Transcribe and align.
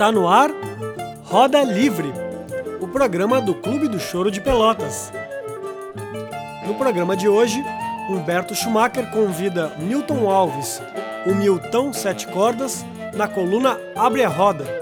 Está 0.00 0.10
no 0.10 0.30
ar 0.30 0.50
Roda 1.24 1.62
Livre, 1.62 2.10
o 2.80 2.88
programa 2.88 3.38
do 3.38 3.52
Clube 3.52 3.86
do 3.86 4.00
Choro 4.00 4.30
de 4.30 4.40
Pelotas. 4.40 5.12
No 6.66 6.74
programa 6.76 7.14
de 7.14 7.28
hoje, 7.28 7.62
Humberto 8.08 8.54
Schumacher 8.54 9.10
convida 9.10 9.74
Milton 9.78 10.26
Alves, 10.26 10.80
o 11.26 11.34
Milton 11.34 11.92
Sete 11.92 12.26
Cordas, 12.28 12.82
na 13.14 13.28
coluna 13.28 13.78
Abre 13.94 14.24
a 14.24 14.28
Roda. 14.30 14.79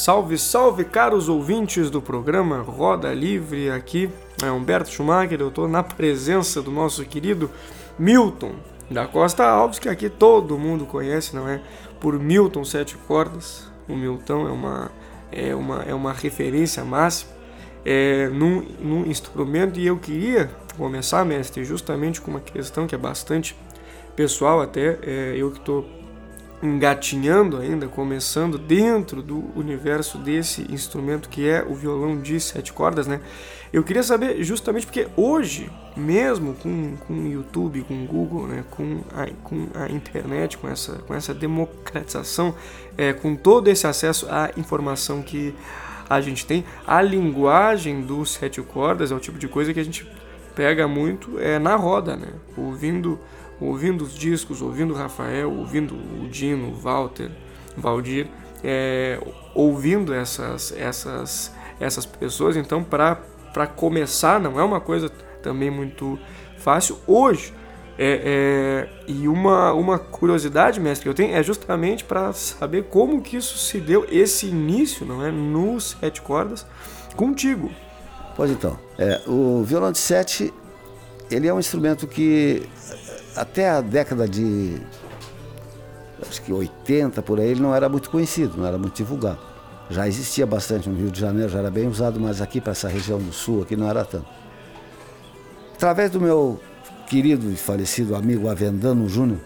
Salve, 0.00 0.38
salve, 0.38 0.84
caros 0.86 1.28
ouvintes 1.28 1.90
do 1.90 2.00
programa 2.00 2.62
Roda 2.62 3.12
Livre 3.12 3.70
aqui. 3.70 4.08
É 4.42 4.50
Humberto 4.50 4.88
Schumacher, 4.88 5.38
eu 5.38 5.48
estou 5.48 5.68
na 5.68 5.82
presença 5.82 6.62
do 6.62 6.70
nosso 6.70 7.04
querido 7.04 7.50
Milton 7.98 8.54
da 8.90 9.06
Costa 9.06 9.44
Alves, 9.44 9.78
que 9.78 9.90
aqui 9.90 10.08
todo 10.08 10.56
mundo 10.56 10.86
conhece, 10.86 11.36
não 11.36 11.46
é? 11.46 11.60
Por 12.00 12.18
Milton 12.18 12.64
Sete 12.64 12.96
Cordas. 12.96 13.70
O 13.86 13.94
Milton 13.94 14.48
é 14.48 14.50
uma, 14.50 14.90
é 15.30 15.54
uma, 15.54 15.82
é 15.82 15.94
uma 15.94 16.14
referência 16.14 16.82
máxima 16.82 17.32
é, 17.84 18.30
num, 18.30 18.62
num 18.80 19.04
instrumento 19.04 19.78
e 19.78 19.86
eu 19.86 19.98
queria 19.98 20.50
começar, 20.78 21.22
mestre, 21.26 21.62
justamente 21.62 22.22
com 22.22 22.30
uma 22.30 22.40
questão 22.40 22.86
que 22.86 22.94
é 22.94 22.98
bastante 22.98 23.54
pessoal 24.16 24.62
até, 24.62 24.98
é, 25.02 25.34
eu 25.36 25.50
que 25.50 25.58
estou 25.58 25.99
engatinhando 26.62 27.56
ainda, 27.56 27.88
começando 27.88 28.58
dentro 28.58 29.22
do 29.22 29.44
universo 29.56 30.18
desse 30.18 30.66
instrumento 30.70 31.28
que 31.28 31.48
é 31.48 31.64
o 31.66 31.74
violão 31.74 32.20
de 32.20 32.38
sete 32.38 32.72
cordas, 32.72 33.06
né? 33.06 33.20
Eu 33.72 33.84
queria 33.84 34.02
saber 34.02 34.42
justamente 34.42 34.84
porque 34.84 35.06
hoje, 35.16 35.70
mesmo 35.96 36.54
com, 36.54 36.96
com 37.06 37.14
o 37.14 37.30
YouTube, 37.30 37.82
com 37.82 38.02
o 38.02 38.06
Google, 38.06 38.48
né, 38.48 38.64
com, 38.68 39.00
a, 39.14 39.26
com 39.44 39.68
a 39.74 39.88
internet, 39.88 40.58
com 40.58 40.68
essa, 40.68 40.94
com 41.06 41.14
essa 41.14 41.32
democratização, 41.32 42.54
é, 42.98 43.12
com 43.12 43.36
todo 43.36 43.68
esse 43.68 43.86
acesso 43.86 44.26
à 44.28 44.50
informação 44.56 45.22
que 45.22 45.54
a 46.08 46.20
gente 46.20 46.44
tem, 46.44 46.64
a 46.84 47.00
linguagem 47.00 48.02
dos 48.02 48.32
sete 48.32 48.60
cordas 48.60 49.12
é 49.12 49.14
o 49.14 49.20
tipo 49.20 49.38
de 49.38 49.46
coisa 49.46 49.72
que 49.72 49.78
a 49.78 49.84
gente 49.84 50.04
pega 50.56 50.88
muito 50.88 51.38
é, 51.38 51.58
na 51.60 51.76
roda, 51.76 52.16
né? 52.16 52.28
Ouvindo 52.56 53.20
ouvindo 53.60 54.02
os 54.02 54.14
discos, 54.14 54.62
ouvindo 54.62 54.94
Rafael, 54.94 55.52
ouvindo 55.52 55.94
o 55.94 56.28
Dino, 56.28 56.72
Walter, 56.72 57.30
Valdir, 57.76 58.28
é, 58.64 59.20
ouvindo 59.54 60.14
essas, 60.14 60.72
essas, 60.72 61.52
essas 61.78 62.06
pessoas. 62.06 62.56
Então, 62.56 62.82
para 62.82 63.66
começar, 63.66 64.40
não 64.40 64.58
é 64.58 64.64
uma 64.64 64.80
coisa 64.80 65.10
também 65.42 65.70
muito 65.70 66.18
fácil. 66.58 66.98
Hoje, 67.06 67.52
é, 67.98 68.88
é, 68.88 69.02
e 69.06 69.28
uma, 69.28 69.74
uma 69.74 69.98
curiosidade, 69.98 70.80
mestre, 70.80 71.02
que 71.02 71.08
eu 71.08 71.14
tenho 71.14 71.34
é 71.34 71.42
justamente 71.42 72.02
para 72.02 72.32
saber 72.32 72.84
como 72.84 73.20
que 73.20 73.36
isso 73.36 73.58
se 73.58 73.78
deu, 73.78 74.06
esse 74.10 74.46
início, 74.46 75.04
não 75.04 75.24
é, 75.24 75.30
nos 75.30 75.96
sete 76.00 76.22
cordas, 76.22 76.66
contigo. 77.14 77.70
Pois 78.34 78.50
então, 78.50 78.78
é, 78.98 79.20
o 79.26 79.62
violão 79.64 79.92
de 79.92 79.98
sete, 79.98 80.52
ele 81.30 81.46
é 81.46 81.52
um 81.52 81.58
instrumento 81.58 82.06
que 82.06 82.62
até 83.36 83.70
a 83.70 83.80
década 83.80 84.28
de 84.28 84.80
acho 86.28 86.42
que 86.42 86.52
80 86.52 87.22
por 87.22 87.40
aí, 87.40 87.48
ele 87.48 87.60
não 87.60 87.74
era 87.74 87.88
muito 87.88 88.10
conhecido, 88.10 88.58
não 88.58 88.66
era 88.66 88.76
muito 88.76 88.94
divulgado. 88.94 89.38
Já 89.88 90.06
existia 90.06 90.46
bastante 90.46 90.88
no 90.88 90.96
Rio 90.96 91.10
de 91.10 91.18
Janeiro, 91.18 91.48
já 91.48 91.58
era 91.58 91.70
bem 91.70 91.88
usado, 91.88 92.20
mas 92.20 92.40
aqui 92.40 92.60
para 92.60 92.72
essa 92.72 92.88
região 92.88 93.18
do 93.18 93.32
sul 93.32 93.62
aqui 93.62 93.76
não 93.76 93.88
era 93.88 94.04
tanto. 94.04 94.26
Através 95.74 96.10
do 96.10 96.20
meu 96.20 96.60
querido 97.08 97.50
e 97.50 97.56
falecido 97.56 98.14
amigo 98.14 98.48
Avendano 98.48 99.08
Júnior, 99.08 99.40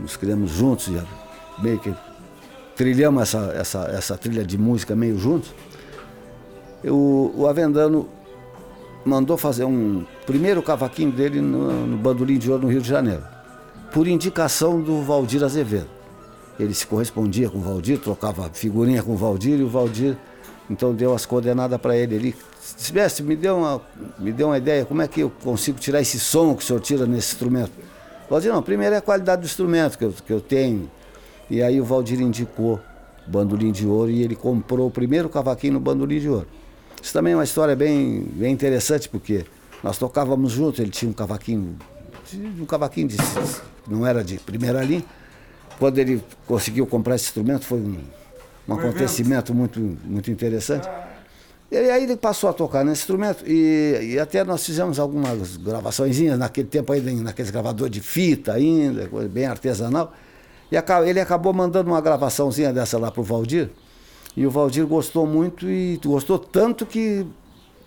nos 0.00 0.16
criamos 0.16 0.50
juntos, 0.50 0.90
meio 1.58 1.78
que 1.78 1.94
trilhamos 2.74 3.22
essa, 3.22 3.52
essa, 3.54 3.78
essa 3.92 4.18
trilha 4.18 4.44
de 4.44 4.58
música 4.58 4.96
meio 4.96 5.18
juntos. 5.18 5.54
O 6.84 7.46
Avendano 7.48 8.08
mandou 9.06 9.36
fazer 9.36 9.64
um 9.64 10.04
primeiro 10.26 10.60
cavaquinho 10.60 11.12
dele 11.12 11.40
no, 11.40 11.86
no 11.86 11.96
Bandolim 11.96 12.36
de 12.36 12.50
Ouro 12.50 12.64
no 12.64 12.68
Rio 12.68 12.80
de 12.80 12.88
Janeiro, 12.88 13.22
por 13.92 14.08
indicação 14.08 14.80
do 14.80 15.00
Valdir 15.02 15.44
Azevedo. 15.44 15.88
Ele 16.58 16.74
se 16.74 16.86
correspondia 16.86 17.48
com 17.48 17.58
o 17.58 17.60
Valdir, 17.60 18.00
trocava 18.00 18.50
figurinha 18.52 19.02
com 19.02 19.12
o 19.12 19.16
Valdir 19.16 19.60
e 19.60 19.62
o 19.62 19.68
Valdir 19.68 20.16
então 20.68 20.92
deu 20.92 21.14
as 21.14 21.24
coordenadas 21.24 21.80
para 21.80 21.96
ele. 21.96 22.16
Ele 22.16 22.34
disse, 22.76 22.92
mestre, 22.92 23.24
me 23.24 23.36
deu, 23.36 23.58
uma, 23.58 23.80
me 24.18 24.32
deu 24.32 24.48
uma 24.48 24.58
ideia, 24.58 24.84
como 24.84 25.00
é 25.00 25.06
que 25.06 25.20
eu 25.20 25.30
consigo 25.30 25.78
tirar 25.78 26.00
esse 26.00 26.18
som 26.18 26.54
que 26.54 26.64
o 26.64 26.66
senhor 26.66 26.80
tira 26.80 27.06
nesse 27.06 27.34
instrumento? 27.34 27.72
O 28.26 28.30
Valdir, 28.30 28.52
não, 28.52 28.62
primeiro 28.62 28.94
é 28.94 28.98
a 28.98 29.02
qualidade 29.02 29.42
do 29.42 29.44
instrumento 29.44 29.96
que 29.96 30.04
eu, 30.04 30.12
que 30.12 30.32
eu 30.32 30.40
tenho. 30.40 30.90
E 31.48 31.62
aí 31.62 31.80
o 31.80 31.84
Valdir 31.84 32.20
indicou 32.20 32.80
bandolim 33.26 33.70
de 33.70 33.86
ouro 33.86 34.10
e 34.10 34.22
ele 34.22 34.34
comprou 34.34 34.88
o 34.88 34.90
primeiro 34.90 35.28
cavaquinho 35.28 35.74
no 35.74 35.80
bandolim 35.80 36.18
de 36.18 36.28
ouro. 36.28 36.48
Isso 37.02 37.12
também 37.12 37.32
é 37.32 37.36
uma 37.36 37.44
história 37.44 37.76
bem, 37.76 38.22
bem 38.32 38.52
interessante, 38.52 39.08
porque 39.08 39.44
nós 39.82 39.98
tocávamos 39.98 40.52
juntos, 40.52 40.80
ele 40.80 40.90
tinha 40.90 41.10
um 41.10 41.14
cavaquinho, 41.14 41.76
um 42.34 42.66
cavaquinho 42.66 43.08
de, 43.08 43.16
não 43.88 44.06
era 44.06 44.24
de 44.24 44.38
primeira 44.38 44.82
linha. 44.82 45.04
Quando 45.78 45.98
ele 45.98 46.22
conseguiu 46.46 46.86
comprar 46.86 47.16
esse 47.16 47.26
instrumento, 47.26 47.66
foi 47.66 47.78
um, 47.78 47.98
um, 48.66 48.74
acontecimento 48.74 49.54
muito, 49.54 49.78
muito 50.04 50.30
interessante. 50.30 50.88
E 51.70 51.76
aí 51.76 52.04
ele 52.04 52.16
passou 52.16 52.48
a 52.48 52.52
tocar 52.52 52.84
nesse 52.84 53.02
instrumento 53.02 53.44
e, 53.46 54.14
e 54.14 54.18
até 54.18 54.42
nós 54.44 54.64
fizemos 54.64 54.98
algumas 54.98 55.56
gravações 55.56 56.18
naquele 56.38 56.68
tempo 56.68 56.92
ainda, 56.92 57.12
naqueles 57.12 57.50
gravadores 57.50 57.92
de 57.92 58.00
fita 58.00 58.54
ainda, 58.54 59.08
coisa 59.08 59.28
bem 59.28 59.46
artesanal. 59.46 60.12
E 60.70 60.76
ele 61.08 61.20
acabou 61.20 61.52
mandando 61.52 61.90
uma 61.90 62.00
gravaçãozinha 62.00 62.72
dessa 62.72 62.98
lá 62.98 63.10
pro 63.10 63.22
Valdir. 63.22 63.70
E 64.36 64.46
o 64.46 64.50
Valdir 64.50 64.86
gostou 64.86 65.26
muito 65.26 65.68
e 65.68 65.98
gostou 66.04 66.38
tanto 66.38 66.84
que 66.84 67.26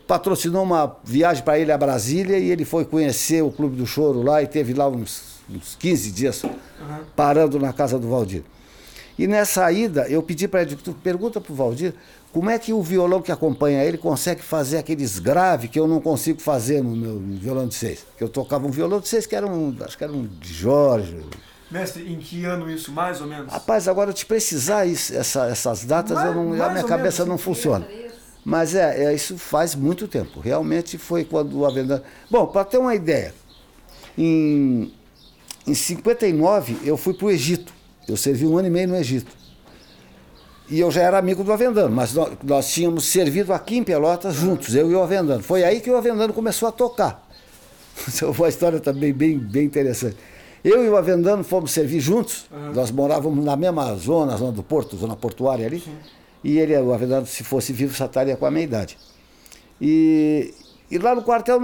patrocinou 0.07 0.63
uma 0.63 0.97
viagem 1.03 1.43
para 1.43 1.59
ele 1.59 1.71
a 1.71 1.77
Brasília 1.77 2.39
e 2.39 2.49
ele 2.49 2.65
foi 2.65 2.83
conhecer 2.83 3.43
o 3.43 3.51
Clube 3.51 3.75
do 3.75 3.85
Choro 3.85 4.23
lá 4.23 4.41
e 4.41 4.47
teve 4.47 4.73
lá 4.73 4.87
uns, 4.87 5.41
uns 5.47 5.75
15 5.75 6.11
dias 6.11 6.43
uhum. 6.43 6.49
parando 7.15 7.59
na 7.59 7.71
casa 7.71 7.99
do 7.99 8.09
Valdir. 8.09 8.43
E 9.19 9.27
nessa 9.27 9.71
ida, 9.71 10.07
eu 10.07 10.23
pedi 10.23 10.47
para 10.47 10.63
ele, 10.63 10.75
tu 10.77 10.93
pergunta 10.93 11.39
para 11.39 11.51
o 11.51 11.55
Valdir 11.55 11.93
como 12.31 12.49
é 12.49 12.57
que 12.57 12.73
o 12.73 12.81
violão 12.81 13.21
que 13.21 13.31
acompanha 13.31 13.83
ele 13.83 13.97
consegue 13.97 14.41
fazer 14.41 14.77
aqueles 14.77 15.19
graves 15.19 15.69
que 15.69 15.79
eu 15.79 15.87
não 15.87 15.99
consigo 15.99 16.41
fazer 16.41 16.81
no 16.81 16.95
meu 16.95 17.19
violão 17.19 17.67
de 17.67 17.75
seis. 17.75 18.05
Que 18.17 18.23
eu 18.23 18.29
tocava 18.29 18.65
um 18.65 18.71
violão 18.71 18.99
de 18.99 19.07
seis 19.07 19.25
que 19.25 19.35
era 19.35 19.45
um, 19.45 19.75
acho 19.81 19.97
que 19.97 20.03
era 20.03 20.13
um 20.13 20.25
de 20.25 20.53
Jorge, 20.53 21.17
Mestre, 21.71 22.11
em 22.11 22.17
que 22.17 22.45
ano 22.45 22.69
isso, 22.69 22.91
mais 22.91 23.21
ou 23.21 23.27
menos? 23.27 23.51
Rapaz, 23.51 23.87
agora 23.87 24.11
te 24.11 24.25
precisar 24.25 24.85
isso, 24.85 25.15
essa, 25.15 25.45
essas 25.45 25.85
datas, 25.85 26.17
mais, 26.17 26.27
eu 26.27 26.33
não, 26.33 26.63
a 26.63 26.69
minha 26.69 26.83
cabeça 26.83 27.25
não 27.25 27.37
funciona. 27.37 27.87
Mas 28.43 28.73
é, 28.73 29.05
é, 29.05 29.13
isso 29.13 29.37
faz 29.37 29.75
muito 29.75 30.07
tempo. 30.07 30.39
Realmente 30.39 30.97
foi 30.97 31.23
quando 31.23 31.59
o 31.59 31.65
Avendano. 31.65 32.01
Bom, 32.29 32.47
para 32.47 32.65
ter 32.65 32.79
uma 32.79 32.95
ideia, 32.95 33.33
em, 34.17 34.91
em 35.67 35.73
59 35.75 36.77
eu 36.83 36.97
fui 36.97 37.13
para 37.13 37.27
o 37.27 37.31
Egito. 37.31 37.71
Eu 38.07 38.17
servi 38.17 38.47
um 38.47 38.57
ano 38.57 38.67
e 38.67 38.71
meio 38.71 38.87
no 38.87 38.95
Egito. 38.95 39.37
E 40.69 40.79
eu 40.79 40.89
já 40.89 41.01
era 41.01 41.17
amigo 41.17 41.43
do 41.43 41.51
Avendano, 41.51 41.93
mas 41.95 42.13
nós, 42.13 42.31
nós 42.43 42.71
tínhamos 42.71 43.05
servido 43.05 43.53
aqui 43.53 43.77
em 43.77 43.83
Pelotas 43.83 44.35
juntos, 44.35 44.75
eu 44.75 44.89
e 44.89 44.95
o 44.95 45.01
Avendano. 45.01 45.43
Foi 45.43 45.63
aí 45.63 45.81
que 45.81 45.89
o 45.89 45.95
Avendano 45.95 46.33
começou 46.33 46.67
a 46.69 46.71
tocar. 46.71 47.27
Isso 48.07 48.25
é 48.25 48.27
uma 48.27 48.49
história 48.49 48.79
também 48.79 49.11
bem, 49.13 49.37
bem 49.37 49.65
interessante. 49.65 50.17
Eu 50.63 50.83
e 50.83 50.89
o 50.89 50.97
Avendano 50.97 51.43
fomos 51.43 51.71
servir 51.71 51.99
juntos. 51.99 52.45
Uhum. 52.51 52.73
Nós 52.73 52.91
morávamos 52.91 53.43
na 53.43 53.55
mesma 53.55 53.95
zona, 53.95 54.35
zona 54.37 54.51
do 54.51 54.63
Porto, 54.63 54.97
zona 54.97 55.15
portuária 55.15 55.65
ali. 55.65 55.79
Sim. 55.79 55.95
E 56.43 56.57
ele, 56.57 56.75
o 56.77 56.93
Avendano, 56.93 57.25
se 57.25 57.43
fosse 57.43 57.73
vivo, 57.73 57.95
já 57.95 58.05
estaria 58.05 58.35
com 58.35 58.45
a 58.45 58.51
meia 58.51 58.63
idade. 58.63 58.97
E, 59.81 60.53
e 60.89 60.97
lá 60.97 61.13
no 61.15 61.21
quartel, 61.21 61.59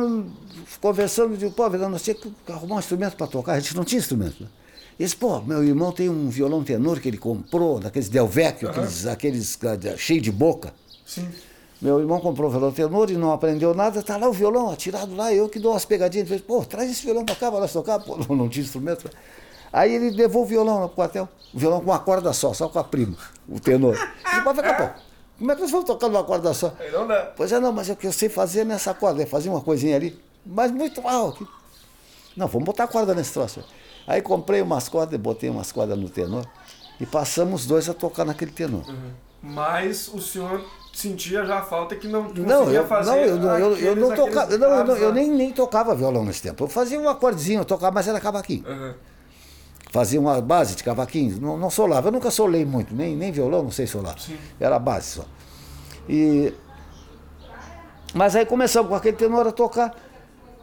conversando, 0.82 1.34
eu 1.34 1.38
digo, 1.38 1.52
pô, 1.52 1.64
Avendano, 1.64 1.92
nós 1.92 2.04
tínhamos 2.04 2.28
que 2.46 2.52
arrumar 2.52 2.76
um 2.76 2.80
instrumento 2.80 3.16
para 3.16 3.28
tocar. 3.28 3.54
A 3.54 3.60
gente 3.60 3.76
não 3.76 3.84
tinha 3.84 4.00
instrumento. 4.00 4.44
Né? 4.44 4.50
E 4.98 5.04
disse, 5.04 5.16
pô, 5.16 5.42
meu 5.42 5.64
irmão 5.64 5.92
tem 5.92 6.10
um 6.10 6.30
violão 6.30 6.64
tenor 6.64 7.00
que 7.00 7.08
ele 7.08 7.18
comprou, 7.18 7.80
daqueles 7.80 8.10
Del 8.10 8.28
Vecchio, 8.28 8.68
uhum. 8.68 8.74
aqueles, 8.74 9.06
aqueles 9.06 9.56
uh, 9.56 9.98
cheio 9.98 10.22
de 10.22 10.32
boca. 10.32 10.74
Sim. 11.06 11.28
Meu 11.82 12.00
irmão 12.00 12.20
comprou 12.20 12.48
o 12.48 12.52
violão 12.52 12.72
tenor 12.72 13.10
e 13.10 13.18
não 13.18 13.34
aprendeu 13.34 13.74
nada, 13.74 14.02
tá 14.02 14.16
lá 14.18 14.30
o 14.30 14.34
violão 14.34 14.72
atirado 14.72 15.14
lá, 15.16 15.34
eu 15.34 15.50
que 15.50 15.60
dou 15.60 15.74
umas 15.74 15.84
pegadinhas, 15.84 16.32
ele 16.32 16.42
pô, 16.42 16.64
traz 16.64 16.90
esse 16.90 17.04
violão 17.04 17.26
para 17.26 17.36
cá 17.36 17.52
para 17.52 17.60
nós 17.60 17.74
tocar, 17.74 18.00
pô, 18.00 18.18
não, 18.18 18.36
não 18.36 18.50
tinha 18.50 18.64
instrumento. 18.64 19.10
Aí 19.74 19.94
ele 19.94 20.12
levou 20.12 20.44
o 20.44 20.46
violão 20.46 20.80
no 20.80 20.90
quartel, 20.90 21.28
o 21.54 21.60
violão 21.60 21.82
com 21.82 21.92
uma 21.92 22.00
corda 22.00 22.32
só, 22.32 22.54
só 22.54 22.70
com 22.70 22.80
a 22.80 22.84
prima, 22.84 23.18
o 23.48 23.60
tenor. 23.60 23.96
Ele 24.32 24.42
pode 24.42 24.58
ficar, 24.58 24.74
pô, 24.74 25.02
como 25.38 25.52
é 25.52 25.56
que 25.56 25.62
nós 25.62 25.72
vamos 25.72 25.86
tocar 25.86 26.08
numa 26.08 26.24
corda 26.24 26.54
só? 26.54 26.74
Não 26.94 27.06
dá. 27.06 27.34
Pois 27.36 27.52
é, 27.52 27.60
não, 27.60 27.74
mas 27.74 27.90
é 27.90 27.94
o 27.94 27.96
que 27.98 28.08
eu 28.08 28.14
sei 28.14 28.30
fazer 28.30 28.64
nessa 28.64 28.94
corda, 28.94 29.22
é 29.22 29.26
fazer 29.26 29.50
uma 29.50 29.60
coisinha 29.60 29.98
ali, 29.98 30.18
mas 30.46 30.72
muito 30.72 31.02
mal. 31.02 31.30
aqui. 31.30 31.46
Não, 32.38 32.48
vamos 32.48 32.66
botar 32.66 32.88
corda 32.88 33.14
nesse 33.14 33.34
troço. 33.34 33.64
Aí 34.08 34.22
comprei 34.22 34.62
umas 34.62 34.88
cordas, 34.88 35.20
botei 35.20 35.50
umas 35.50 35.72
cordas 35.72 35.98
no 35.98 36.10
tenor 36.10 36.46
e 37.00 37.06
passamos 37.06 37.62
os 37.62 37.68
dois 37.68 37.90
a 37.90 37.94
tocar 37.94 38.24
naquele 38.24 38.52
tenor. 38.52 38.84
Mas 39.42 40.08
o 40.08 40.22
senhor 40.22 40.64
sentia 40.96 41.46
já 41.46 41.60
a 41.60 41.62
falta 41.62 41.96
que 41.96 42.08
não 42.08 42.24
Não, 42.34 42.72
eu, 42.72 42.86
fazer 42.88 43.10
não, 43.12 43.18
eu, 43.18 43.38
não- 43.38 43.58
eu, 43.60 43.76
eu 43.78 43.96
não 43.96 44.16
tocava, 44.16 44.58
não, 44.58 44.68
eu, 44.70 44.86
não- 44.86 44.98
eu 44.98 45.14
nem, 45.14 45.30
nem 45.30 45.52
tocava 45.52 45.94
violão 45.96 46.24
nesse 46.26 46.42
tempo. 46.42 46.64
Eu 46.64 46.68
fazia 46.68 47.00
um 47.00 47.10
acordezinho, 47.10 47.60
eu 47.62 47.66
tocava, 47.66 47.94
mas 47.94 48.08
era 48.08 48.20
cavaquinho. 48.20 48.64
Aham. 48.68 48.96
Fazia 49.92 50.20
uma 50.20 50.42
base 50.42 50.76
de 50.76 50.84
cavaquinho, 50.84 51.40
não, 51.40 51.58
não 51.58 51.70
solava. 51.70 52.08
Eu 52.08 52.12
nunca 52.12 52.30
solei 52.32 52.66
muito, 52.66 52.94
nem, 52.94 53.16
nem 53.16 53.32
violão, 53.32 53.64
não 53.64 53.72
sei 53.72 53.88
solar. 53.88 54.18
Sim. 54.20 54.38
Era 54.60 54.78
base 54.80 55.08
só. 55.12 55.26
E, 56.10 56.54
mas 58.14 58.36
aí 58.36 58.46
começamos 58.46 58.90
com 58.90 58.96
aquele 58.96 59.18
tenor 59.18 59.48
a 59.48 59.52
tocar. 59.52 59.96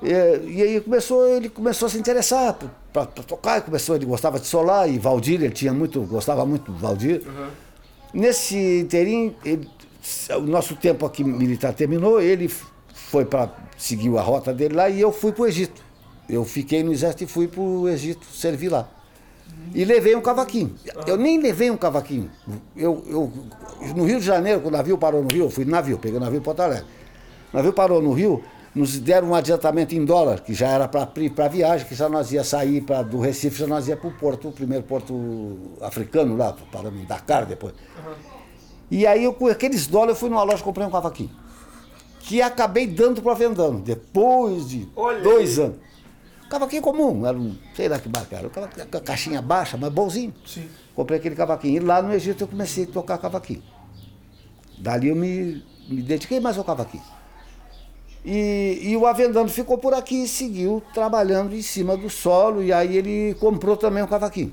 E, 0.02 0.08
e 0.10 0.62
aí 0.62 0.80
começou, 0.80 1.26
ele 1.28 1.48
começou 1.48 1.86
a 1.86 1.90
se 1.90 1.98
interessar 1.98 2.56
para 2.92 3.06
tocar, 3.06 3.60
começou, 3.62 3.94
ele 3.96 4.04
gostava 4.04 4.38
de 4.40 4.46
solar, 4.46 4.88
e 4.88 4.98
Valdir, 4.98 5.42
ele 5.42 5.52
tinha 5.52 5.72
muito, 5.72 6.00
gostava 6.02 6.44
muito 6.44 6.70
do 6.72 6.78
Valdir. 6.78 7.22
Nesse 8.12 8.80
inteirinho, 8.80 9.34
ele- 9.44 9.70
o 10.36 10.40
nosso 10.40 10.74
tempo 10.76 11.06
aqui 11.06 11.22
militar 11.22 11.72
terminou, 11.72 12.20
ele 12.20 12.50
foi 12.92 13.24
para 13.24 13.50
seguir 13.76 14.16
a 14.16 14.20
rota 14.20 14.52
dele 14.52 14.74
lá 14.74 14.88
e 14.88 15.00
eu 15.00 15.12
fui 15.12 15.32
para 15.32 15.42
o 15.42 15.46
Egito. 15.46 15.82
Eu 16.28 16.44
fiquei 16.44 16.82
no 16.82 16.92
exército 16.92 17.24
e 17.24 17.26
fui 17.26 17.46
para 17.46 17.60
o 17.60 17.88
Egito 17.88 18.26
servir 18.26 18.68
lá. 18.68 18.88
E 19.74 19.84
levei 19.84 20.14
um 20.16 20.20
cavaquinho. 20.20 20.74
Eu 21.06 21.16
nem 21.16 21.40
levei 21.40 21.70
um 21.70 21.76
cavaquinho. 21.76 22.30
Eu, 22.76 23.02
eu, 23.06 23.32
no 23.94 24.04
Rio 24.04 24.18
de 24.18 24.26
Janeiro, 24.26 24.60
quando 24.60 24.74
o 24.74 24.76
navio 24.76 24.98
parou 24.98 25.22
no 25.22 25.28
Rio, 25.28 25.44
eu 25.44 25.50
fui 25.50 25.64
no 25.64 25.70
navio, 25.70 25.98
peguei 25.98 26.16
o 26.16 26.20
navio 26.20 26.38
em 26.38 26.42
Porto 26.42 26.60
Alegre. 26.60 26.86
O 27.52 27.56
navio 27.56 27.72
parou 27.72 28.02
no 28.02 28.12
Rio, 28.12 28.42
nos 28.74 28.98
deram 28.98 29.28
um 29.28 29.34
adiantamento 29.34 29.94
em 29.94 30.04
dólar, 30.04 30.40
que 30.40 30.54
já 30.54 30.68
era 30.68 30.88
para 30.88 31.48
viagem, 31.48 31.86
que 31.86 31.94
já 31.94 32.08
nós 32.08 32.32
ia 32.32 32.44
sair 32.44 32.80
pra, 32.80 33.02
do 33.02 33.20
Recife, 33.20 33.58
já 33.58 33.66
nós 33.66 33.88
ia 33.88 33.96
para 33.96 34.08
o 34.08 34.12
porto, 34.12 34.48
o 34.48 34.52
primeiro 34.52 34.84
porto 34.84 35.78
africano 35.80 36.36
lá, 36.36 36.56
em 37.00 37.04
Dakar 37.04 37.46
depois. 37.46 37.74
E 38.92 39.06
aí, 39.06 39.24
eu, 39.24 39.32
com 39.32 39.46
aqueles 39.46 39.86
dólares, 39.86 40.16
eu 40.16 40.20
fui 40.20 40.28
numa 40.28 40.42
loja 40.42 40.58
e 40.58 40.62
comprei 40.62 40.86
um 40.86 40.90
cavaquinho. 40.90 41.30
Que 42.20 42.42
acabei 42.42 42.86
dando 42.86 43.22
para 43.22 43.32
vendando, 43.32 43.80
depois 43.80 44.68
de 44.68 44.86
Olha 44.94 45.22
dois 45.22 45.58
anos. 45.58 45.78
Cavaquinho 46.50 46.82
comum, 46.82 47.26
era 47.26 47.34
um, 47.34 47.56
sei 47.74 47.88
lá 47.88 47.98
que 47.98 48.10
marca 48.10 48.36
era, 48.36 48.48
um 48.48 49.00
caixinha 49.00 49.40
baixa, 49.40 49.78
mas 49.78 49.90
bonzinho. 49.90 50.34
Sim. 50.44 50.68
Comprei 50.94 51.18
aquele 51.18 51.34
cavaquinho. 51.34 51.76
E 51.76 51.80
lá 51.80 52.02
no 52.02 52.12
Egito 52.12 52.44
eu 52.44 52.48
comecei 52.48 52.84
a 52.84 52.86
tocar 52.86 53.16
cavaquinho. 53.16 53.62
Dali 54.78 55.08
eu 55.08 55.16
me, 55.16 55.64
me 55.88 56.02
dediquei 56.02 56.38
mais 56.38 56.58
ao 56.58 56.64
cavaquinho. 56.64 57.02
E, 58.22 58.78
e 58.82 58.94
o 58.94 59.06
Avendano 59.06 59.48
ficou 59.48 59.78
por 59.78 59.94
aqui 59.94 60.24
e 60.24 60.28
seguiu 60.28 60.82
trabalhando 60.92 61.54
em 61.54 61.62
cima 61.62 61.96
do 61.96 62.10
solo. 62.10 62.62
E 62.62 62.70
aí 62.74 62.94
ele 62.94 63.34
comprou 63.40 63.74
também 63.74 64.02
um 64.02 64.06
cavaquinho. 64.06 64.52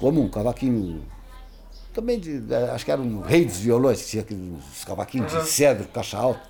Comum, 0.00 0.22
um 0.22 0.30
cavaquinho. 0.30 1.15
Também 1.96 2.20
de. 2.20 2.42
eh, 2.50 2.70
Acho 2.74 2.84
que 2.84 2.92
era 2.92 3.00
um 3.00 3.20
rei 3.22 3.46
dos 3.46 3.56
violões, 3.56 4.02
que 4.02 4.08
tinha 4.10 4.22
aqueles 4.22 4.84
cavaquinhos 4.84 5.32
de 5.32 5.48
cedro, 5.48 5.88
caixa 5.88 6.18
alta. 6.18 6.42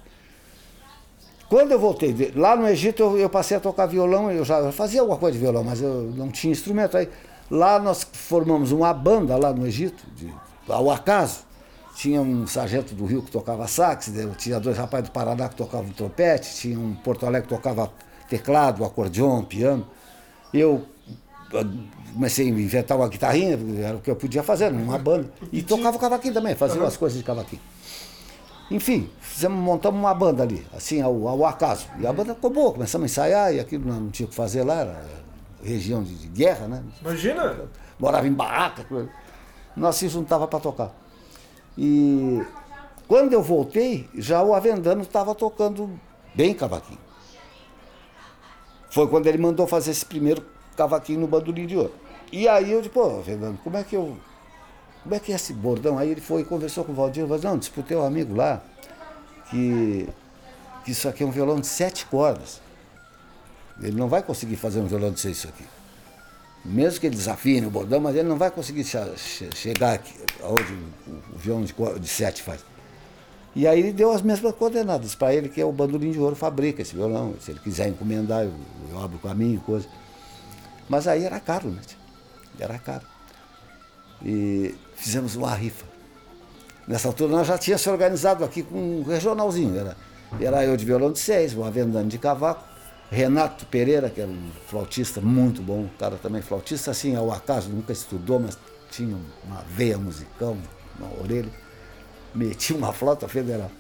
Quando 1.49 1.71
eu 1.71 1.79
voltei, 1.79 2.33
lá 2.35 2.57
no 2.57 2.67
Egito 2.67 3.01
eu, 3.01 3.17
eu 3.17 3.31
passei 3.31 3.57
a 3.57 3.61
tocar 3.61 3.87
violão, 3.87 4.29
eu 4.33 4.45
já 4.45 4.73
fazia 4.73 5.01
alguma 5.01 5.17
coisa 5.17 5.39
de 5.39 5.45
violão, 5.45 5.63
mas 5.63 5.81
eu 5.81 6.13
não 6.17 6.33
tinha 6.33 6.51
instrumento. 6.51 6.97
Aí 6.97 7.09
lá 7.49 7.79
nós 7.79 8.05
formamos 8.13 8.73
uma 8.73 8.93
banda 8.93 9.37
lá 9.37 9.53
no 9.53 9.65
Egito, 9.65 10.03
de, 10.17 10.35
ao 10.69 10.91
acaso. 10.91 11.47
Tinha 11.95 12.21
um 12.21 12.45
sargento 12.49 12.93
do 12.93 13.07
Rio 13.07 13.23
que 13.23 13.31
tocava 13.31 13.69
sax, 13.69 14.09
eu 14.17 14.35
tinha 14.35 14.59
dois 14.59 14.77
rapazes 14.77 15.09
do 15.09 15.13
Paraná 15.13 15.49
que 15.49 15.55
tocavam 15.55 15.91
trompete, 15.93 16.57
tinha 16.57 16.77
um 16.77 16.93
Porto 16.93 17.25
Alegre 17.25 17.49
que 17.49 17.55
tocava 17.55 17.91
teclado, 18.29 18.85
acordeon, 18.85 19.45
piano. 19.45 19.87
Eu 20.53 20.85
comecei 22.17 22.47
a 22.47 22.49
inventar 22.49 22.97
uma 22.97 23.09
guitarrinha, 23.09 23.59
era 23.85 23.97
o 23.97 24.01
que 24.01 24.11
eu 24.11 24.17
podia 24.17 24.43
fazer, 24.43 24.73
numa 24.73 24.99
banda. 24.99 25.31
E 25.53 25.63
tocava 25.63 25.99
cavaquinho 25.99 26.33
também, 26.33 26.55
fazia 26.55 26.81
umas 26.81 26.97
coisas 26.97 27.19
de 27.19 27.23
cavaquinho. 27.23 27.61
Enfim, 28.71 29.11
fizemos, 29.21 29.59
montamos 29.59 30.01
uma 30.01 30.15
banda 30.15 30.43
ali, 30.43 30.67
assim, 30.75 31.01
ao, 31.03 31.29
ao 31.29 31.45
acaso. 31.45 31.87
E 32.01 32.07
a 32.07 32.13
banda 32.13 32.35
ficou 32.35 32.51
boa, 32.51 32.73
começamos 32.73 33.05
a 33.05 33.07
ensaiar 33.07 33.55
e 33.55 33.61
aquilo 33.61 33.87
não, 33.87 34.09
tinha 34.09 34.27
o 34.27 34.31
que 34.31 34.35
fazer 34.35 34.65
lá, 34.65 34.81
era 34.81 35.05
região 35.63 36.03
de, 36.03 36.15
de 36.15 36.27
guerra, 36.29 36.67
né? 36.67 36.83
Imagina. 37.03 37.69
Morava 37.99 38.27
em 38.27 38.33
barraca, 38.33 38.87
nós 39.77 39.97
se 39.97 40.09
juntava 40.09 40.49
para 40.49 40.59
tocar. 40.59 40.93
E 41.77 42.43
quando 43.07 43.35
eu 43.35 43.43
voltei, 43.43 44.09
já 44.15 44.43
o 44.43 44.55
Avendano 44.55 45.03
estava 45.03 45.35
tocando 45.35 46.01
bem 46.35 46.55
cavaquinho. 46.55 46.99
Foi 48.91 49.07
quando 49.07 49.27
ele 49.27 49.37
mandou 49.37 49.67
fazer 49.67 49.91
esse 49.91 50.07
primeiro 50.07 50.43
cavaquinho 50.75 51.21
no 51.21 51.27
bandolim 51.27 51.67
de 51.67 51.77
ouro. 51.77 52.06
E 52.37 52.49
aí 52.49 52.71
eu 52.73 52.81
disse, 52.81 52.93
pô, 52.93 53.19
Avendano, 53.19 53.59
como 53.65 53.77
é 53.77 53.85
que 53.85 53.97
eu. 53.97 54.17
Como 55.03 55.15
é 55.15 55.19
que 55.19 55.33
é 55.33 55.37
esse 55.37 55.53
bordão? 55.53 55.99
Aí 55.99 56.11
ele 56.11 56.21
foi 56.21 56.45
conversou 56.45 56.85
com 56.85 56.93
o 56.93 56.95
Valdir, 56.95 57.27
falou, 57.27 57.43
não, 57.43 57.57
disputei 57.59 57.97
um 57.97 58.05
amigo 58.05 58.35
lá, 58.35 58.61
que, 59.51 60.09
que 60.85 60.91
isso 60.91 61.09
aqui 61.09 61.23
é 61.23 61.27
um 61.27 61.31
violão 61.31 61.61
de 61.61 61.67
sete 61.67 62.05
cordas. 62.07 62.61
Ele 63.81 63.97
não 63.97 64.09
vai 64.09 64.23
conseguir 64.23 64.57
fazer 64.57 64.81
um 64.81 64.87
violão 64.87 65.13
de 65.13 65.21
seis 65.21 65.39
isso 65.39 65.49
aqui 65.49 65.65
mesmo 66.67 67.01
que 67.01 67.07
ele 67.07 67.15
desafine 67.15 67.67
o 67.67 67.71
bordão, 67.71 68.01
mas 68.01 68.17
ele 68.17 68.29
não 68.29 68.37
vai 68.37 68.51
conseguir 68.51 68.85
che- 68.85 69.17
che- 69.17 69.51
chegar 69.55 69.95
aqui, 69.95 70.13
aonde 70.43 70.73
o, 71.07 71.39
violão 71.39 71.65
de, 71.65 71.73
de 72.01 72.09
sete 72.09 72.43
faz. 72.43 72.65
E 73.55 73.67
aí 73.67 73.79
ele 73.79 73.93
deu 73.93 74.13
as 74.13 74.21
mesmas 74.21 74.53
coordenadas 74.55 75.15
para 75.15 75.33
ele, 75.33 75.49
que 75.49 75.61
é 75.61 75.65
o 75.65 75.73
bandolim 75.73 76.11
de 76.11 76.19
ouro 76.19 76.37
fabrica 76.37 76.83
esse 76.83 76.95
violão. 76.95 77.35
Se 77.41 77.53
ele 77.53 77.61
quiser 77.61 77.89
encomendar, 77.89 78.45
eu, 78.45 78.53
eu 78.91 79.01
abro 79.01 79.17
o 79.17 79.21
caminho, 79.21 79.61
coisa. 79.61 79.87
Mas 80.89 81.07
aí 81.07 81.25
era 81.25 81.41
caro, 81.41 81.71
né? 81.71 81.81
Era 82.59 82.79
caro. 82.79 83.05
E 84.25 84.75
fizemos 84.95 85.37
uma 85.37 85.55
rifa. 85.55 85.85
Nessa 86.87 87.09
altura 87.09 87.33
nós 87.33 87.47
já 87.47 87.59
tínhamos 87.59 87.83
se 87.83 87.91
organizado 87.91 88.45
aqui 88.45 88.63
com 88.63 88.77
um 88.77 89.03
regionalzinho. 89.03 89.79
Era, 89.79 89.97
era 90.41 90.65
eu 90.65 90.77
de 90.77 90.85
violão 90.85 91.13
de 91.13 91.19
seis, 91.19 91.55
o 91.55 91.65
Avendano 91.65 92.09
de 92.09 92.19
cavaco, 92.19 92.65
Renato 93.11 93.67
Pereira, 93.67 94.09
que 94.09 94.21
era 94.21 94.31
um 94.31 94.51
flautista 94.69 95.21
muito 95.21 95.63
bom, 95.63 95.81
um 95.81 95.91
cara 95.99 96.17
também 96.17 96.43
flautista, 96.43 96.91
assim, 96.91 97.15
ao 97.15 97.31
acaso, 97.31 97.69
nunca 97.69 97.93
estudou, 97.93 98.41
mas 98.41 98.59
tinha 98.91 99.17
uma 99.45 99.63
veia 99.69 99.99
musical 99.99 100.57
na 100.99 101.07
orelha. 101.23 101.51
Metia 102.35 102.77
uma 102.77 102.93
flauta 102.93 103.29
federal. 103.29 103.71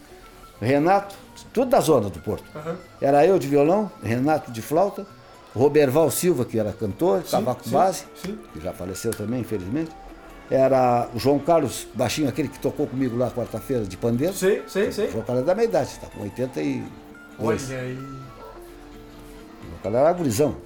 Renato, 0.60 1.14
tudo 1.52 1.70
da 1.70 1.80
zona 1.80 2.08
do 2.08 2.18
Porto. 2.20 2.44
Aham. 2.54 2.76
Era 3.00 3.26
eu 3.26 3.38
de 3.38 3.46
violão, 3.46 3.90
Renato 4.02 4.50
de 4.50 4.62
flauta, 4.62 5.06
Roberval 5.56 6.10
Silva, 6.10 6.44
que 6.44 6.58
era 6.58 6.70
cantor, 6.70 7.22
cavaco 7.22 7.64
sim, 7.64 7.70
base, 7.70 8.04
sim. 8.22 8.38
que 8.52 8.60
já 8.60 8.74
faleceu 8.74 9.10
também, 9.12 9.40
infelizmente. 9.40 9.90
Era 10.50 11.08
o 11.14 11.18
João 11.18 11.38
Carlos 11.38 11.88
Baixinho, 11.94 12.28
aquele 12.28 12.48
que 12.48 12.58
tocou 12.58 12.86
comigo 12.86 13.16
lá 13.16 13.30
quarta-feira 13.30 13.84
de 13.84 13.96
pandeiro. 13.96 14.34
Sei, 14.34 14.62
sei, 14.68 14.92
sei. 14.92 15.08
O 15.08 15.12
João 15.12 15.24
Carlos 15.24 15.42
é 15.42 15.46
da 15.46 15.54
minha 15.54 15.64
idade, 15.64 15.88
está 15.88 16.08
com 16.08 16.22
82. 16.22 17.70
Olha 17.70 17.80
aí. 17.80 17.94
O 17.94 17.96
João 19.66 19.78
Carlos 19.82 20.00
era 20.00 20.12
gurizão. 20.12 20.56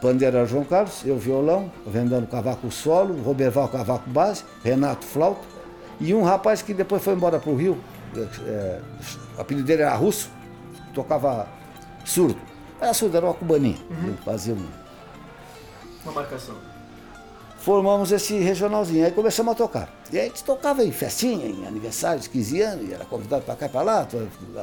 Pandeiro 0.00 0.36
era 0.38 0.46
João 0.46 0.64
Carlos, 0.64 1.02
eu 1.04 1.18
violão, 1.18 1.70
vendando 1.86 2.26
cavaco 2.26 2.70
solo, 2.70 3.22
Roberval 3.22 3.68
cavaco 3.68 4.08
base, 4.08 4.44
Renato 4.64 5.04
flauta. 5.04 5.42
E 6.00 6.14
um 6.14 6.22
rapaz 6.22 6.62
que 6.62 6.72
depois 6.72 7.04
foi 7.04 7.12
embora 7.12 7.38
para 7.38 7.50
o 7.52 7.54
Rio, 7.54 7.78
é, 8.46 8.80
o 9.36 9.40
apelido 9.40 9.66
dele 9.66 9.82
era 9.82 9.94
Russo, 9.94 10.30
tocava 10.94 11.46
surdo. 12.04 12.51
Era 12.82 13.16
era 13.16 13.26
uma 13.26 13.34
cubaninha. 13.34 13.78
Ele 13.88 14.18
fazia 14.24 14.54
um, 14.54 14.66
Uma 16.02 16.12
marcação. 16.14 16.56
formamos 17.60 18.10
esse 18.10 18.36
regionalzinho. 18.38 19.06
Aí 19.06 19.12
começamos 19.12 19.52
a 19.52 19.54
tocar. 19.54 19.88
E 20.10 20.18
aí 20.18 20.24
a 20.24 20.28
gente 20.28 20.42
tocava 20.42 20.84
em 20.84 20.90
festinha, 20.90 21.46
em 21.46 21.64
aniversário 21.64 22.20
de 22.20 22.28
15 22.28 22.60
anos, 22.60 22.88
e 22.88 22.92
era 22.92 23.04
convidado 23.04 23.44
para 23.44 23.54
cá 23.54 23.66
e 23.66 23.68
para 23.68 23.82
lá, 23.82 24.08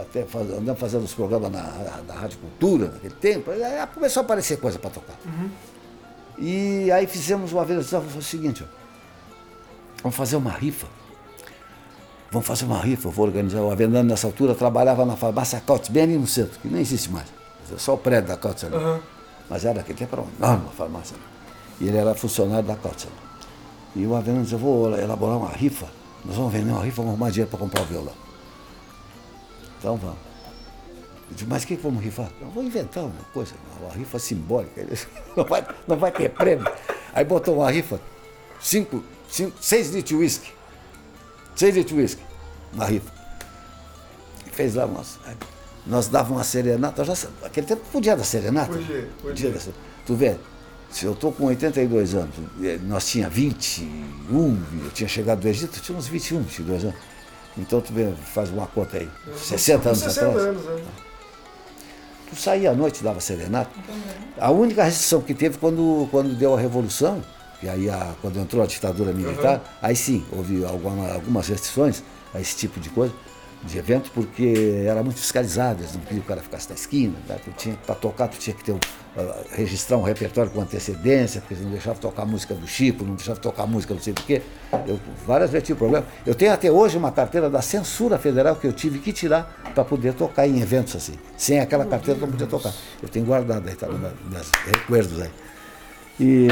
até 0.02 0.26
faz, 0.26 0.52
andamos 0.52 0.78
fazendo 0.78 1.06
os 1.06 1.14
programas 1.14 1.50
na, 1.50 1.62
na 2.06 2.14
Rádio 2.14 2.40
Cultura 2.40 2.90
naquele 2.90 3.14
tempo. 3.14 3.52
Aí 3.52 3.88
começou 3.96 4.20
a 4.20 4.24
aparecer 4.26 4.60
coisa 4.60 4.78
para 4.78 4.90
tocar. 4.90 5.16
E 6.38 6.92
aí 6.92 7.08
fizemos 7.08 7.54
uma 7.54 7.64
vez, 7.64 7.90
foi 7.90 8.00
o 8.02 8.22
seguinte, 8.22 8.66
ó, 8.66 8.68
vamos 10.04 10.18
fazer 10.18 10.36
uma 10.36 10.52
rifa. 10.52 10.88
Vamos 12.32 12.46
fazer 12.46 12.66
uma 12.66 12.82
rifa, 12.82 13.08
eu 13.08 13.12
vou 13.12 13.26
organizar. 13.26 13.62
O 13.62 13.72
Avendano 13.72 14.10
nessa 14.10 14.28
altura 14.28 14.54
trabalhava 14.54 15.06
na 15.06 15.16
farmácia 15.16 15.60
Cautz, 15.66 15.88
bem 15.88 16.04
ali 16.04 16.18
no 16.18 16.28
centro, 16.28 16.60
que 16.60 16.68
nem 16.68 16.82
existe 16.82 17.10
mais. 17.10 17.39
Só 17.78 17.94
o 17.94 17.98
prédio 17.98 18.30
da 18.30 18.38
Cautz 18.38 18.64
ali. 18.64 18.76
Aham. 18.76 19.00
Mas 19.50 19.66
era 19.66 19.76
naquele 19.76 19.98
tempo 19.98 20.16
era 20.16 20.22
uma 20.22 20.32
enorme 20.38 20.70
farmácia. 20.78 21.18
E 21.80 21.88
ele 21.88 21.98
era 21.98 22.14
funcionário 22.16 22.68
da 22.68 22.76
Cautz. 22.76 23.08
E 23.96 24.06
o 24.06 24.16
Avendano 24.16 24.44
disse, 24.44 24.56
eu 24.56 24.60
vou 24.60 24.96
elaborar 24.98 25.38
uma 25.38 25.50
rifa. 25.50 25.88
Nós 26.24 26.36
vamos 26.36 26.52
vender 26.54 26.72
uma 26.72 26.84
rifa, 26.84 26.98
vamos 26.98 27.12
arrumar 27.12 27.30
dinheiro 27.32 27.50
para 27.50 27.60
comprar 27.60 27.82
o 27.82 27.86
violão. 27.86 28.14
Então 29.80 29.98
vamos. 29.98 30.18
Eu 31.30 31.36
disse, 31.36 31.46
mas 31.46 31.64
o 31.64 31.68
que, 31.68 31.76
vamos 31.76 32.04
rifar? 32.04 32.30
Eu 32.42 32.50
vou 32.50 32.64
inventar 32.64 33.04
uma 33.04 33.14
coisa, 33.34 33.54
uma 33.80 33.92
rifa 33.94 34.20
simbólica. 34.20 34.86
Não 35.38 35.46
vai, 35.46 35.66
não 35.88 35.96
vai 35.96 36.12
ter 36.12 36.30
prêmio. 36.30 36.70
Aí 37.14 37.24
botou 37.24 37.58
uma 37.58 37.72
rifa, 37.72 38.00
cinco, 38.60 39.04
cinco, 39.30 39.56
seis 39.62 39.90
litros 39.90 40.10
de 40.10 40.16
uísque. 40.16 40.52
Seis 41.56 41.76
litros 41.76 41.96
de 41.96 42.02
uísque, 42.02 42.24
uma 42.74 42.86
rifa. 42.86 43.12
E 44.48 44.50
fez 44.50 44.76
lá, 44.76 44.86
nós, 44.88 45.20
nós 45.86 46.08
dávamos 46.08 46.38
uma 46.38 46.44
serenata. 46.44 47.04
Já, 47.04 47.14
aquele 47.44 47.68
tempo 47.68 47.82
podia 47.92 48.16
dar 48.16 48.24
serenata? 48.24 48.74
Podia, 48.74 49.10
podia. 49.22 49.50
dar 49.52 49.60
Tu 50.06 50.16
vê, 50.16 50.36
se 50.92 51.06
eu 51.06 51.14
estou 51.14 51.32
com 51.32 51.46
82 51.46 52.16
anos, 52.16 52.36
nós 52.84 53.08
tinha 53.08 53.30
21, 53.30 54.64
eu 54.84 54.92
tinha 54.92 55.08
chegado 55.08 55.40
do 55.40 55.48
Egito, 55.48 55.78
eu 55.78 55.84
tinha 55.84 55.98
uns 55.98 56.08
21, 56.08 56.42
22 56.42 56.84
anos. 56.86 56.96
Então 57.58 57.82
tu 57.82 57.92
vê, 57.94 58.12
faz 58.34 58.50
uma 58.50 58.68
conta 58.68 58.98
aí, 58.98 59.10
60 59.36 59.90
anos 59.90 60.00
60 60.00 60.28
atrás. 60.28 60.48
anos, 60.48 60.66
né? 60.66 60.82
Tu 62.30 62.36
saía 62.36 62.72
à 62.72 62.76
noite, 62.76 63.04
dava 63.04 63.20
serenata. 63.20 63.72
A 64.38 64.52
única 64.52 64.84
restrição 64.84 65.22
que 65.22 65.34
teve 65.34 65.58
quando, 65.58 66.08
quando 66.12 66.36
deu 66.36 66.56
a 66.56 66.60
Revolução, 66.60 67.24
e 67.62 67.68
aí 67.68 67.90
a, 67.90 68.14
quando 68.22 68.40
entrou 68.40 68.64
a 68.64 68.68
ditadura 68.68 69.12
militar, 69.12 69.62
aí 69.82 69.96
sim, 69.96 70.24
houve 70.32 70.64
alguma, 70.64 71.12
algumas 71.12 71.48
restrições 71.48 72.04
a 72.34 72.40
esse 72.40 72.56
tipo 72.56 72.80
de 72.80 72.90
coisa, 72.90 73.14
de 73.64 73.78
evento, 73.78 74.10
porque 74.14 74.84
era 74.86 75.04
muito 75.04 75.20
fiscalizado, 75.20 75.82
eles 75.82 75.94
não 75.94 76.02
queriam 76.02 76.22
que 76.22 76.26
o 76.26 76.30
cara 76.30 76.42
ficasse 76.42 76.70
na 76.70 76.76
esquina, 76.76 77.16
né? 77.28 77.38
para 77.86 77.96
tocar, 77.96 78.28
tu 78.30 78.38
tinha 78.38 78.56
que 78.56 78.64
ter 78.64 78.72
uh, 78.72 78.78
registrar 79.52 79.98
um 79.98 80.02
repertório 80.02 80.50
com 80.50 80.62
antecedência, 80.62 81.42
porque 81.42 81.56
eles 81.56 81.66
não 81.66 81.72
deixavam 81.72 82.00
tocar 82.00 82.26
música 82.26 82.54
do 82.54 82.66
Chico, 82.66 83.04
não 83.04 83.16
deixavam 83.16 83.42
tocar 83.42 83.68
música 83.68 83.94
não 83.94 84.02
sei 84.02 84.14
do 84.14 84.22
quê. 84.24 84.42
Eu 84.88 85.00
várias 85.28 85.52
vezes 85.52 85.68
tive 85.68 85.78
problema. 85.78 86.06
Eu 86.26 86.34
tenho 86.34 86.54
até 86.54 86.72
hoje 86.72 86.98
uma 86.98 87.12
carteira 87.12 87.50
da 87.50 87.62
censura 87.62 88.18
federal 88.18 88.56
que 88.56 88.66
eu 88.66 88.74
tive 88.74 89.00
que 89.00 89.12
tirar 89.12 89.62
para 89.76 89.84
poder 89.84 90.14
tocar 90.14 90.48
em 90.48 90.62
eventos 90.62 90.96
assim. 90.96 91.16
Sem 91.38 91.60
aquela 91.60 91.86
carteira 91.86 92.18
eu 92.18 92.22
não 92.22 92.32
podia 92.32 92.48
tocar. 92.48 92.74
Eu 93.04 93.10
tenho 93.10 93.26
guardado 93.26 93.68
aí, 93.68 93.76
tá 93.76 93.88
meus 93.88 94.52
recuerdos 94.66 95.22
aí. 95.22 95.32
E 96.18 96.48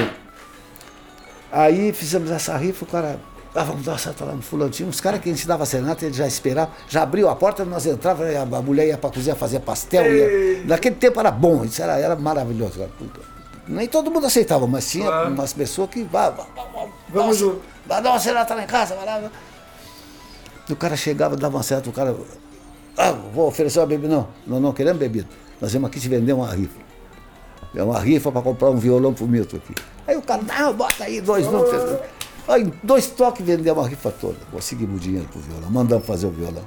aí 1.52 1.94
fizemos 1.94 2.32
essa 2.32 2.58
rifa, 2.58 2.84
o 2.84 2.88
cara 2.88 3.18
ah, 3.58 3.64
vamos 3.64 3.84
dar 3.84 3.94
uma 3.94 3.98
seta 3.98 4.24
lá 4.24 4.34
no 4.34 4.42
fulano. 4.44 4.70
Tinha 4.70 4.88
uns 4.88 5.02
caras 5.02 5.20
que 5.20 5.30
ensinava 5.32 5.66
serenata, 5.66 6.06
ele 6.06 6.14
já 6.14 6.28
esperava, 6.28 6.70
já 6.88 7.02
abriu 7.02 7.28
a 7.28 7.36
porta, 7.36 7.66
nós 7.66 7.88
entrávamos, 7.88 8.54
a 8.54 8.62
mulher 8.62 8.86
ia 8.88 8.98
pra 9.00 9.10
cozinha 9.10 9.36
fazer 9.36 9.62
pastel. 9.62 10.06
Ia... 10.06 10.64
Naquele 10.66 10.94
tempo 10.96 11.20
era 11.20 11.32
bom, 11.32 11.66
isso 11.66 11.82
era, 11.82 11.98
era 12.00 12.16
maravilhoso. 12.16 12.78
Cara. 12.78 12.92
Nem 13.68 13.88
todo 13.88 14.12
mundo 14.12 14.28
aceitava, 14.28 14.68
mas 14.68 14.88
tinha 14.92 15.08
Claro. 15.08 15.34
umas 15.34 15.54
pessoas 15.54 15.90
que. 15.90 16.04
Vai, 16.04 16.32
vai, 16.32 16.46
vai, 16.56 16.88
Vamos 17.10 17.38
junto. 17.38 17.62
Vai 17.88 18.00
dar 18.00 18.12
uma 18.12 18.20
serenata 18.20 18.54
lá 18.54 18.64
em 18.64 18.68
casa, 18.68 18.96
vai 18.96 19.06
lá. 19.06 19.32
O 20.70 20.76
cara 20.76 20.96
chegava, 20.96 21.36
dava 21.36 21.58
uma 21.58 21.64
seta, 21.64 21.90
o 21.90 21.94
cara. 21.94 22.16
Ah, 22.96 23.12
vou 23.12 23.48
oferecer 23.48 23.80
uma 23.80 23.88
bebida. 23.88 24.14
Não, 24.14 24.28
nós 24.46 24.62
não 24.62 24.72
queremos 24.72 25.00
bebida. 25.00 25.28
Nós 25.60 25.74
vamos 25.74 25.90
aqui 25.90 26.00
te 26.00 26.08
vender 26.08 26.34
uma 26.34 26.54
rifa. 26.54 26.80
É 27.76 27.82
uma 27.82 28.00
rifa 28.00 28.32
para 28.32 28.42
comprar 28.42 28.70
um 28.70 28.78
violão 28.78 29.14
pro 29.14 29.28
Milton 29.28 29.58
aqui. 29.58 29.74
Aí 30.08 30.16
o 30.16 30.22
cara, 30.22 30.44
não, 30.44 30.74
bota 30.74 31.04
aí 31.04 31.20
dois 31.22 31.46
números. 31.48 32.00
Aí, 32.48 32.72
dois 32.82 33.08
toques 33.08 33.46
vendemos 33.46 33.86
a 33.86 33.88
rifa 33.90 34.10
toda. 34.12 34.38
Conseguimos 34.52 35.02
dinheiro 35.02 35.28
pro 35.28 35.40
violão, 35.42 35.70
mandamos 35.70 36.06
fazer 36.06 36.28
o 36.28 36.32
violão. 36.32 36.64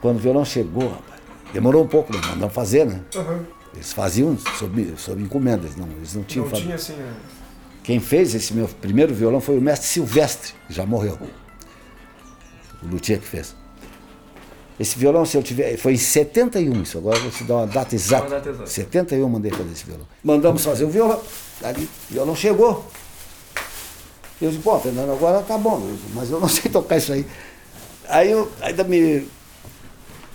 Quando 0.00 0.16
o 0.16 0.20
violão 0.20 0.44
chegou, 0.44 0.88
rapaz, 0.88 1.20
demorou 1.52 1.84
um 1.84 1.88
pouco, 1.88 2.12
mas 2.12 2.26
mandamos 2.26 2.54
fazer, 2.54 2.84
né? 2.86 3.00
Aham. 3.14 3.46
Eles 3.74 3.92
faziam 3.92 4.36
sob, 4.58 4.94
sob 4.96 5.22
encomenda, 5.22 5.64
eles 5.66 5.76
não, 5.76 5.86
eles 5.98 6.14
não 6.14 6.22
tinham 6.22 6.46
Não 6.46 6.52
tinha 6.52 6.74
assim. 6.74 6.94
né? 6.94 7.14
Quem 7.84 8.00
fez 8.00 8.34
esse 8.34 8.54
meu 8.54 8.66
primeiro 8.66 9.14
violão 9.14 9.40
foi 9.40 9.58
o 9.58 9.60
mestre 9.60 9.86
Silvestre, 9.86 10.54
que 10.66 10.72
já 10.72 10.84
morreu. 10.86 11.18
O 12.82 12.86
luthier 12.86 13.20
que 13.20 13.26
fez. 13.26 13.54
Esse 14.80 14.98
violão, 14.98 15.24
se 15.24 15.36
eu 15.36 15.42
tiver. 15.42 15.76
Foi 15.76 15.94
em 15.94 15.96
71 15.98 16.82
isso, 16.82 16.98
agora 16.98 17.16
eu 17.16 17.22
vou 17.22 17.30
te 17.30 17.44
dar 17.44 17.54
uma 17.56 17.66
data 17.66 17.94
exata. 17.94 18.24
Uma 18.26 18.30
data 18.36 18.48
exata. 18.50 18.66
71 18.66 19.20
eu 19.20 19.28
mandei 19.28 19.50
fazer 19.50 19.70
esse 19.72 19.84
violão. 19.84 20.06
Mandamos 20.24 20.64
fazer 20.64 20.84
o 20.84 20.90
violão. 20.90 21.20
Ali, 21.62 21.84
o 22.10 22.12
violão 22.14 22.34
chegou. 22.36 22.84
Eu 24.40 24.50
disse, 24.50 24.62
pô, 24.62 24.78
Fernando, 24.78 25.12
agora 25.12 25.42
tá 25.42 25.56
bom, 25.56 25.80
mas 26.14 26.30
eu 26.30 26.38
não 26.38 26.48
sei 26.48 26.70
tocar 26.70 26.96
isso 26.96 27.12
aí. 27.12 27.26
Aí 28.08 28.30
eu 28.30 28.50
ainda 28.60 28.84
me 28.84 29.26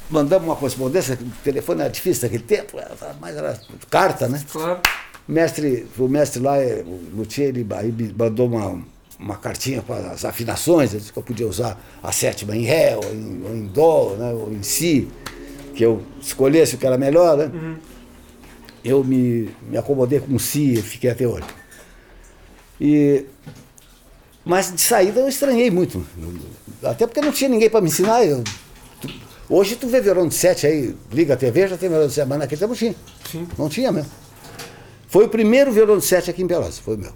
mandamos 0.10 0.48
uma 0.48 0.56
correspondência, 0.56 1.18
o 1.22 1.44
telefone 1.44 1.82
era 1.82 1.90
difícil 1.90 2.24
naquele 2.24 2.44
tempo, 2.44 2.78
mas 3.20 3.36
era 3.36 3.60
carta, 3.90 4.28
né? 4.28 4.44
Claro. 4.52 4.82
mestre, 5.28 5.88
o 5.98 6.08
mestre 6.08 6.42
lá, 6.42 6.58
é, 6.58 6.84
o 6.86 7.16
Luthier, 7.16 7.50
ele 7.50 7.64
me 7.64 8.14
mandou 8.18 8.48
uma, 8.48 8.84
uma 9.18 9.38
cartinha 9.38 9.82
para 9.82 10.12
as 10.12 10.26
afinações, 10.26 10.92
ele 10.92 11.00
disse 11.00 11.14
que 11.14 11.18
eu 11.18 11.24
podia 11.24 11.48
usar 11.48 11.80
a 12.04 12.12
sétima 12.12 12.56
em 12.56 12.64
Ré, 12.64 12.98
ou 12.98 13.14
em, 13.14 13.44
ou 13.46 13.56
em 13.56 13.66
Dó, 13.68 14.16
né, 14.18 14.34
ou 14.34 14.52
em 14.52 14.62
Si, 14.64 15.08
que 15.74 15.84
eu 15.84 16.04
escolhesse 16.20 16.76
o 16.76 16.78
que 16.78 16.86
era 16.86 16.98
melhor, 16.98 17.38
né? 17.38 17.78
Eu 18.84 19.04
me, 19.04 19.50
me 19.70 19.78
acomodei 19.78 20.20
com 20.20 20.38
Si 20.38 20.74
e 20.74 20.82
fiquei 20.82 21.10
até 21.10 21.26
hoje. 21.26 21.46
E, 22.82 23.26
mas 24.46 24.72
de 24.74 24.82
saída 24.82 25.20
eu 25.20 25.28
estranhei 25.28 25.70
muito, 25.70 26.06
até 26.84 27.06
porque 27.06 27.22
não 27.22 27.32
tinha 27.32 27.50
ninguém 27.50 27.70
para 27.70 27.82
me 27.82 27.88
ensinar. 27.88 28.24
eu- 28.26 28.44
tu- 29.02 29.10
hoje 29.50 29.76
tu 29.76 29.88
vê 29.88 30.02
violão 30.02 30.28
de 30.28 30.34
sete 30.36 30.66
aí, 30.68 30.96
liga 31.12 31.34
a 31.34 31.38
TV, 31.38 31.68
já 31.68 31.78
tem 31.78 31.90
violão 31.90 32.08
de 32.08 32.14
sete, 32.14 32.28
mas 32.28 32.40
naquele 32.40 32.60
tempo 32.60 32.70
não 32.72 32.78
tinha. 32.78 32.96
Sim. 33.32 33.48
Não 33.58 33.70
tinha 33.70 33.92
mesmo. 33.92 34.10
Foi 35.08 35.26
o 35.26 35.30
primeiro 35.30 35.72
violão 35.72 35.98
de 35.98 36.06
sete 36.06 36.30
aqui 36.30 36.42
em 36.42 36.48
Pelotas, 36.48 36.80
foi 36.80 36.96
o 36.96 37.00
meu. 37.00 37.12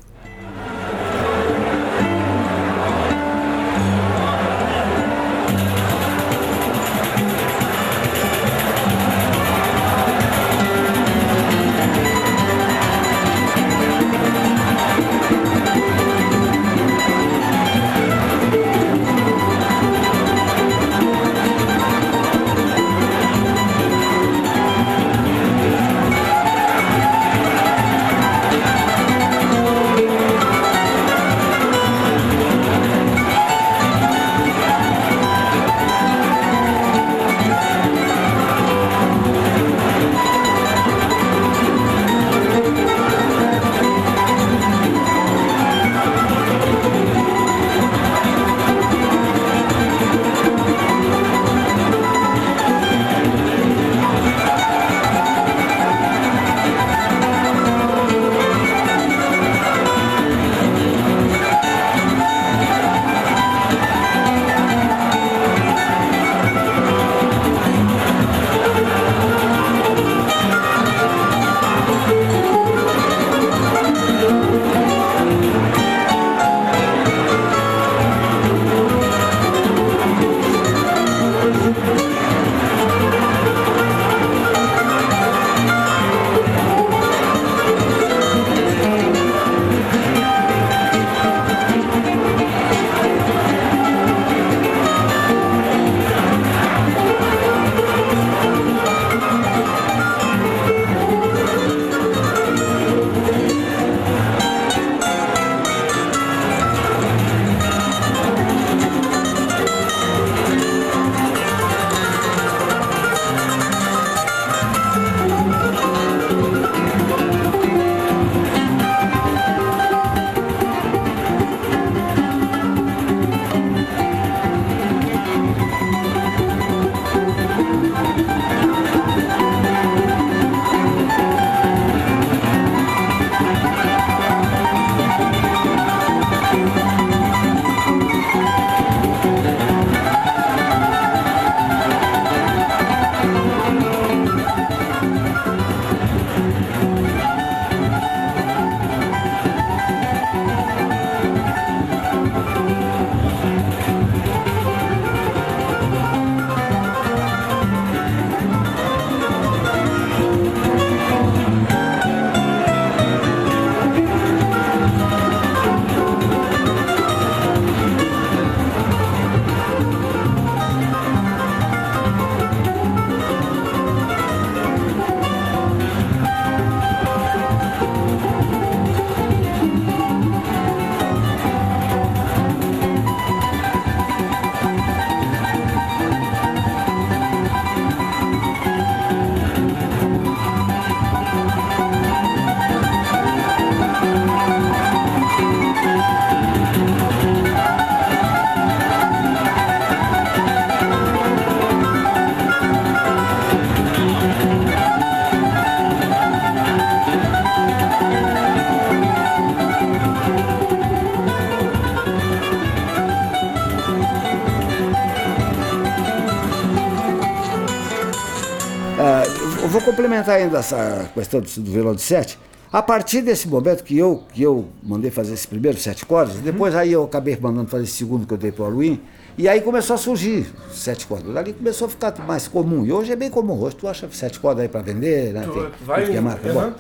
Complementar 220.16 220.36
ainda 220.36 220.60
essa 220.60 221.10
questão 221.14 221.42
do, 221.42 221.48
do 221.48 221.72
violão 221.72 221.96
de 221.96 222.02
sete. 222.02 222.40
A 222.72 222.82
partir 222.82 223.22
desse 223.22 223.48
momento 223.48 223.84
que 223.84 223.98
eu, 223.98 224.24
que 224.34 224.42
eu 224.42 224.68
mandei 224.84 225.10
fazer 225.10 225.34
esse 225.34 225.48
primeiro 225.48 225.78
sete 225.78 226.06
cordas, 226.06 226.36
depois 226.38 226.76
aí 226.76 226.92
eu 226.92 227.04
acabei 227.04 227.38
mandando 227.40 227.70
fazer 227.70 227.84
esse 227.86 227.94
segundo 227.94 228.28
que 228.28 228.34
eu 228.34 228.38
dei 228.38 228.52
para 228.52 228.64
o 228.64 228.66
Halloween, 228.66 229.02
e 229.38 229.48
aí 229.48 229.62
começou 229.62 229.96
a 229.96 229.98
surgir 229.98 230.48
sete 230.72 231.08
cordas. 231.08 231.36
Ali 231.36 231.54
começou 231.54 231.88
a 231.88 231.90
ficar 231.90 232.14
mais 232.26 232.48
comum. 232.48 232.86
E 232.86 232.92
hoje 232.92 233.12
é 233.12 233.16
bem 233.16 233.30
comum. 233.30 233.62
Hoje 233.62 233.76
tu 233.76 233.88
acha 233.88 234.10
sete 234.12 234.40
cordas 234.40 234.64
aí 234.64 234.70
para 234.70 234.82
vender, 234.82 235.34
né? 235.34 235.48
Tem, 235.52 235.72
vai, 235.86 236.06
tem 236.06 236.22
marca 236.22 236.52
uhum. 236.52 236.74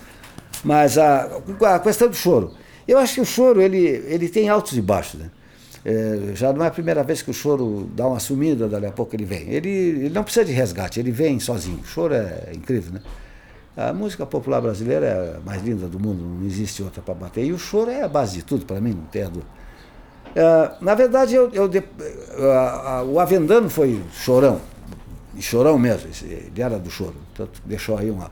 Mas 0.63 0.97
a, 0.97 1.29
a 1.61 1.79
questão 1.79 2.07
do 2.07 2.15
choro. 2.15 2.51
Eu 2.87 2.97
acho 2.97 3.15
que 3.15 3.21
o 3.21 3.25
choro 3.25 3.61
ele, 3.61 3.79
ele 4.07 4.29
tem 4.29 4.47
altos 4.47 4.77
e 4.77 4.81
baixos. 4.81 5.19
Né? 5.19 5.29
É, 5.83 6.33
já 6.33 6.51
não 6.51 6.63
é 6.63 6.67
a 6.67 6.71
primeira 6.71 7.03
vez 7.03 7.21
que 7.21 7.29
o 7.29 7.33
choro 7.33 7.89
dá 7.93 8.07
uma 8.07 8.19
sumida, 8.19 8.67
dali 8.67 8.85
a 8.85 8.91
pouco 8.91 9.15
ele 9.15 9.25
vem. 9.25 9.49
Ele, 9.49 9.69
ele 9.69 10.09
não 10.09 10.23
precisa 10.23 10.45
de 10.45 10.51
resgate, 10.51 10.99
ele 10.99 11.11
vem 11.11 11.39
sozinho. 11.39 11.79
O 11.79 11.85
choro 11.85 12.13
é 12.13 12.51
incrível, 12.53 12.93
né? 12.93 13.01
A 13.77 13.91
música 13.91 14.25
popular 14.25 14.61
brasileira 14.61 15.05
é 15.05 15.37
a 15.37 15.39
mais 15.41 15.61
linda 15.61 15.87
do 15.87 15.99
mundo, 15.99 16.23
não 16.23 16.45
existe 16.45 16.81
outra 16.81 17.01
para 17.01 17.13
bater. 17.13 17.43
E 17.43 17.51
o 17.51 17.59
choro 17.59 17.91
é 17.91 18.03
a 18.03 18.07
base 18.07 18.37
de 18.37 18.43
tudo 18.43 18.65
para 18.65 18.79
mim, 18.79 18.93
não 18.93 19.05
tem 19.05 19.23
dúvida. 19.25 19.45
É, 20.33 20.71
na 20.79 20.95
verdade, 20.95 21.35
eu, 21.35 21.51
eu 21.51 21.69
o 23.07 23.19
Avendano 23.19 23.69
foi 23.69 24.01
chorão, 24.13 24.61
chorão 25.39 25.77
mesmo, 25.77 26.09
ele 26.23 26.61
era 26.61 26.79
do 26.79 26.89
choro. 26.89 27.15
Deixou 27.65 27.97
aí, 27.97 28.09
uma, 28.09 28.31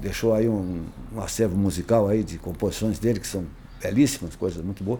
deixou 0.00 0.34
aí 0.34 0.48
um, 0.48 0.84
um 1.14 1.20
acervo 1.20 1.56
musical 1.56 2.08
aí 2.08 2.24
de 2.24 2.38
composições 2.38 2.98
dele 2.98 3.20
que 3.20 3.26
são 3.26 3.44
belíssimas, 3.80 4.34
coisas 4.34 4.64
muito 4.64 4.82
boas. 4.82 4.98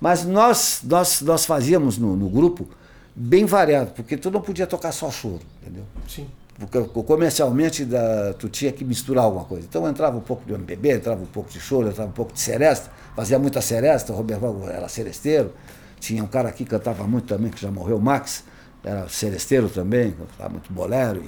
Mas 0.00 0.24
nós, 0.24 0.80
nós, 0.82 1.20
nós 1.22 1.44
fazíamos 1.44 1.96
no, 1.96 2.16
no 2.16 2.28
grupo 2.28 2.68
bem 3.14 3.44
variado, 3.44 3.92
porque 3.92 4.16
tu 4.16 4.32
não 4.32 4.40
podia 4.40 4.66
tocar 4.66 4.90
só 4.90 5.10
choro, 5.12 5.42
entendeu? 5.60 5.84
Sim. 6.08 6.26
Porque 6.58 6.80
comercialmente 7.02 7.84
da, 7.84 8.34
tu 8.34 8.48
tinha 8.48 8.70
que 8.70 8.84
misturar 8.84 9.24
alguma 9.24 9.44
coisa. 9.44 9.66
Então 9.68 9.88
entrava 9.88 10.16
um 10.16 10.20
pouco 10.20 10.44
de 10.44 10.52
MPB, 10.52 10.92
entrava 10.92 11.22
um 11.22 11.26
pouco 11.26 11.50
de 11.50 11.58
choro, 11.58 11.88
entrava 11.88 12.10
um 12.10 12.12
pouco 12.12 12.32
de 12.32 12.40
seresta, 12.40 12.90
fazia 13.16 13.38
muita 13.38 13.60
seresta, 13.60 14.12
o 14.12 14.16
Roberto 14.16 14.44
era 14.68 14.88
seresteiro. 14.88 15.52
Tinha 15.98 16.22
um 16.22 16.26
cara 16.26 16.48
aqui 16.48 16.64
que 16.64 16.70
cantava 16.70 17.04
muito 17.04 17.26
também, 17.26 17.50
que 17.50 17.60
já 17.60 17.70
morreu, 17.70 17.98
Max, 17.98 18.44
era 18.84 19.08
seresteiro 19.08 19.68
também, 19.68 20.12
cantava 20.12 20.50
muito 20.50 20.72
bolero. 20.72 21.22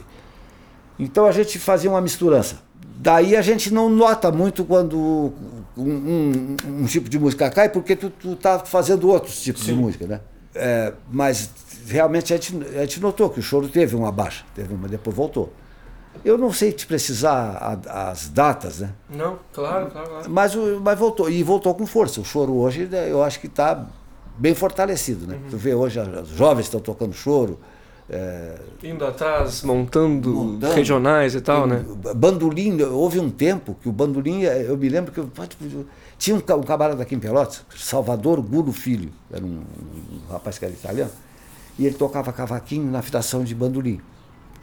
Então 0.98 1.26
a 1.26 1.32
gente 1.32 1.58
fazia 1.58 1.90
uma 1.90 2.00
misturança. 2.00 2.56
Daí 2.96 3.36
a 3.36 3.42
gente 3.42 3.72
não 3.72 3.88
nota 3.88 4.30
muito 4.30 4.64
quando 4.64 5.32
um, 5.76 5.90
um, 5.90 6.56
um 6.66 6.84
tipo 6.84 7.08
de 7.08 7.18
música 7.18 7.50
cai, 7.50 7.68
porque 7.68 7.96
tu, 7.96 8.10
tu 8.10 8.36
tá 8.36 8.60
fazendo 8.60 9.08
outros 9.08 9.42
tipos 9.42 9.62
Sim. 9.62 9.74
de 9.74 9.80
música, 9.80 10.06
né? 10.06 10.20
É, 10.54 10.92
mas 11.10 11.50
realmente 11.86 12.32
a 12.32 12.36
gente, 12.36 12.56
a 12.76 12.80
gente 12.80 13.00
notou 13.00 13.30
que 13.30 13.40
o 13.40 13.42
choro 13.42 13.68
teve 13.68 13.94
uma 13.94 14.10
baixa, 14.10 14.44
teve 14.54 14.74
uma, 14.74 14.88
depois 14.88 15.14
voltou. 15.14 15.52
Eu 16.24 16.38
não 16.38 16.52
sei 16.52 16.72
te 16.72 16.86
precisar 16.86 17.78
a, 17.88 18.10
as 18.10 18.28
datas, 18.28 18.80
né? 18.80 18.90
Não, 19.10 19.38
claro, 19.52 19.90
claro, 19.90 20.08
claro. 20.08 20.30
Mas, 20.30 20.54
mas 20.80 20.98
voltou, 20.98 21.28
e 21.28 21.42
voltou 21.42 21.74
com 21.74 21.86
força. 21.86 22.20
O 22.20 22.24
choro 22.24 22.54
hoje 22.54 22.88
eu 23.08 23.22
acho 23.22 23.40
que 23.40 23.46
está 23.46 23.86
bem 24.38 24.54
fortalecido, 24.54 25.26
né? 25.26 25.36
Uhum. 25.36 25.50
Tu 25.50 25.56
vê 25.56 25.74
hoje 25.74 26.00
os 26.00 26.28
jovens 26.28 26.64
estão 26.64 26.80
tocando 26.80 27.12
choro. 27.12 27.58
É, 28.08 28.56
Indo 28.82 29.04
atrás, 29.06 29.62
montando, 29.62 30.28
montando, 30.30 30.74
regionais 30.74 31.34
e 31.34 31.40
tal, 31.40 31.66
né? 31.66 31.82
Bandolim, 32.14 32.82
houve 32.82 33.18
um 33.18 33.30
tempo 33.30 33.74
que 33.80 33.88
o 33.88 33.92
bandolim, 33.92 34.42
eu 34.42 34.76
me 34.76 34.90
lembro 34.90 35.10
que 35.10 35.18
eu, 35.18 35.30
tinha 36.18 36.36
um, 36.36 36.38
um 36.38 36.62
camarada 36.62 37.02
aqui 37.02 37.14
em 37.14 37.18
Pelotas, 37.18 37.64
Salvador 37.74 38.42
Gulo 38.42 38.72
Filho, 38.72 39.10
era 39.32 39.42
um, 39.42 39.62
um 40.28 40.32
rapaz 40.32 40.58
que 40.58 40.66
era 40.66 40.74
italiano, 40.74 41.10
e 41.78 41.86
ele 41.86 41.94
tocava 41.94 42.32
cavaquinho 42.32 42.90
na 42.90 43.00
afinação 43.00 43.44
de 43.44 43.54
bandolim. 43.54 44.00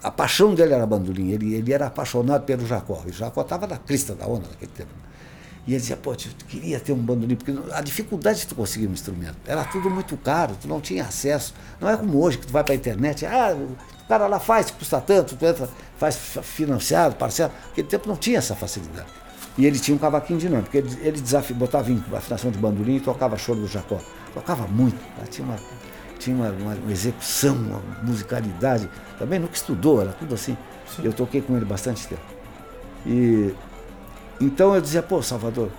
A 0.03 0.09
paixão 0.09 0.55
dele 0.55 0.73
era 0.73 0.85
bandolim, 0.85 1.29
ele, 1.29 1.53
ele 1.53 1.71
era 1.71 1.87
apaixonado 1.87 2.43
pelo 2.43 2.65
Jacó, 2.65 3.03
e 3.05 3.11
Jacó 3.11 3.41
estava 3.41 3.67
na 3.67 3.77
crista 3.77 4.15
da 4.15 4.25
onda 4.25 4.47
naquele 4.47 4.71
tempo. 4.71 4.89
E 5.67 5.73
ele 5.73 5.79
dizia, 5.79 5.95
pô, 5.95 6.15
tu 6.15 6.45
queria 6.47 6.79
ter 6.79 6.91
um 6.91 6.97
bandolim, 6.97 7.35
porque 7.35 7.53
a 7.71 7.81
dificuldade 7.81 8.39
de 8.39 8.47
tu 8.47 8.55
conseguir 8.55 8.87
um 8.87 8.93
instrumento. 8.93 9.37
Era 9.45 9.63
tudo 9.63 9.91
muito 9.91 10.17
caro, 10.17 10.55
tu 10.59 10.67
não 10.67 10.81
tinha 10.81 11.03
acesso. 11.03 11.53
Não 11.79 11.87
é 11.87 11.95
como 11.95 12.19
hoje, 12.19 12.39
que 12.39 12.47
tu 12.47 12.53
vai 12.53 12.63
para 12.63 12.73
a 12.73 12.75
internet, 12.75 13.25
ah, 13.27 13.55
o 13.55 14.07
cara 14.07 14.25
lá 14.25 14.39
faz, 14.39 14.71
custa 14.71 14.99
tanto, 14.99 15.35
tu 15.35 15.45
entra, 15.45 15.69
faz 15.97 16.15
financiado, 16.41 17.15
parcela. 17.15 17.53
Naquele 17.69 17.87
tempo 17.87 18.09
não 18.09 18.15
tinha 18.15 18.39
essa 18.39 18.55
facilidade. 18.55 19.07
E 19.55 19.65
ele 19.65 19.77
tinha 19.77 19.95
um 19.95 19.99
cavaquinho 19.99 20.39
dinâmico, 20.39 20.75
ele, 20.75 20.89
ele 21.01 21.21
desafio, 21.21 21.55
botava 21.55 21.91
em 21.91 22.03
afinação 22.13 22.49
de 22.49 22.57
bandolim 22.57 22.95
e 22.95 22.99
tocava 22.99 23.37
choro 23.37 23.59
do 23.59 23.67
Jacó. 23.67 23.99
Tocava 24.33 24.65
muito, 24.65 24.97
tinha 25.29 25.45
uma, 25.45 25.57
tinha 26.21 26.35
uma, 26.35 26.49
uma, 26.49 26.91
execução, 26.91 27.55
uma 27.55 27.81
musicalidade. 28.03 28.87
Também 29.17 29.39
nunca 29.39 29.55
estudou, 29.55 30.01
era 30.01 30.11
tudo 30.11 30.35
assim. 30.35 30.55
Sim. 30.87 31.03
Eu 31.03 31.13
toquei 31.13 31.41
com 31.41 31.55
ele 31.55 31.65
bastante 31.65 32.07
tempo. 32.07 32.21
E 33.05 33.53
então 34.39 34.75
eu 34.75 34.81
dizia, 34.81 35.01
pô, 35.01 35.21
Salvador, 35.21 35.69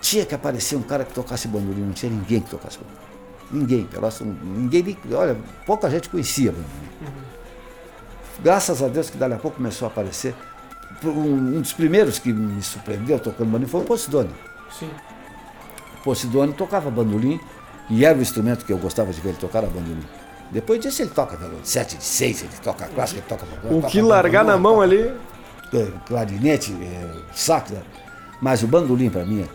tinha 0.00 0.24
que 0.24 0.34
aparecer 0.34 0.76
um 0.76 0.82
cara 0.82 1.04
que 1.04 1.12
tocasse 1.12 1.46
bandolim, 1.48 1.82
não 1.82 1.92
tinha 1.92 2.10
ninguém 2.10 2.40
que 2.40 2.50
tocasse 2.50 2.78
bandolim. 2.78 3.02
Ninguém, 3.50 3.88
ninguém, 4.42 4.98
olha, 5.12 5.36
pouca 5.66 5.90
gente 5.90 6.08
conhecia 6.08 6.50
bandolim. 6.50 6.68
Uhum. 7.02 7.22
Graças 8.42 8.82
a 8.82 8.88
Deus 8.88 9.10
que 9.10 9.18
dali 9.18 9.34
a 9.34 9.38
pouco 9.38 9.58
começou 9.58 9.86
a 9.86 9.90
aparecer. 9.90 10.34
Um, 11.04 11.56
um 11.56 11.60
dos 11.60 11.72
primeiros 11.72 12.18
que 12.18 12.32
me 12.32 12.62
surpreendeu 12.62 13.18
tocando 13.18 13.48
bandolim 13.48 13.66
foi 13.66 13.82
o 13.82 13.84
Posidônio. 13.84 14.34
Sim. 14.78 14.90
O 15.98 16.02
Posidônio 16.02 16.54
tocava 16.54 16.90
bandolim 16.90 17.38
e 17.92 18.06
era 18.06 18.18
o 18.18 18.22
instrumento 18.22 18.64
que 18.64 18.72
eu 18.72 18.78
gostava 18.78 19.12
de 19.12 19.20
ver 19.20 19.30
ele 19.30 19.38
tocar 19.38 19.58
a 19.58 19.66
bandolim. 19.66 20.02
Depois 20.50 20.80
disso 20.80 21.02
ele 21.02 21.10
toca 21.10 21.36
violão 21.36 21.60
de 21.60 21.68
7, 21.68 21.98
de 21.98 22.04
6, 22.04 22.42
ele 22.42 22.50
toca 22.64 22.86
clássico, 22.86 23.20
ele 23.20 23.26
toca... 23.28 23.46
O 23.70 23.82
que 23.82 24.00
largar 24.00 24.42
na 24.42 24.56
mão 24.56 24.80
ali 24.80 25.12
clarinete, 26.06 26.72
é, 26.72 27.20
sax, 27.34 27.72
mas 28.40 28.62
o 28.62 28.66
bandolim 28.66 29.10
para 29.10 29.26
mim 29.26 29.42
é. 29.42 29.48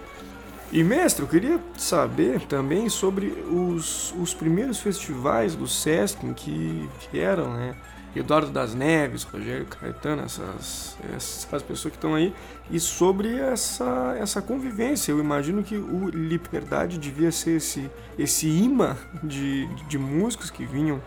E 0.71 0.83
mestre, 0.83 1.23
eu 1.23 1.27
queria 1.27 1.59
saber 1.77 2.41
também 2.41 2.89
sobre 2.89 3.27
os, 3.49 4.13
os 4.19 4.35
primeiros 4.35 4.79
festivais 4.79 5.55
do 5.55 5.67
Sesc 5.67 6.19
que 6.35 6.87
vieram, 7.11 7.53
né? 7.53 7.75
Eduardo 8.15 8.51
das 8.51 8.73
Neves, 8.75 9.23
Rogério 9.23 9.65
Caetano, 9.65 10.23
essas, 10.23 10.95
essas 11.15 11.63
pessoas 11.63 11.91
que 11.91 11.97
estão 11.97 12.13
aí, 12.13 12.33
e 12.69 12.79
sobre 12.79 13.37
essa, 13.37 14.15
essa 14.19 14.41
convivência. 14.41 15.11
Eu 15.11 15.19
imagino 15.19 15.63
que 15.63 15.75
o 15.77 16.09
Liberdade 16.09 16.97
devia 16.97 17.31
ser 17.31 17.57
esse, 17.57 17.89
esse 18.17 18.47
imã 18.47 18.95
de, 19.23 19.67
de 19.87 19.97
músicos 19.97 20.49
que 20.49 20.65
vinham 20.65 21.01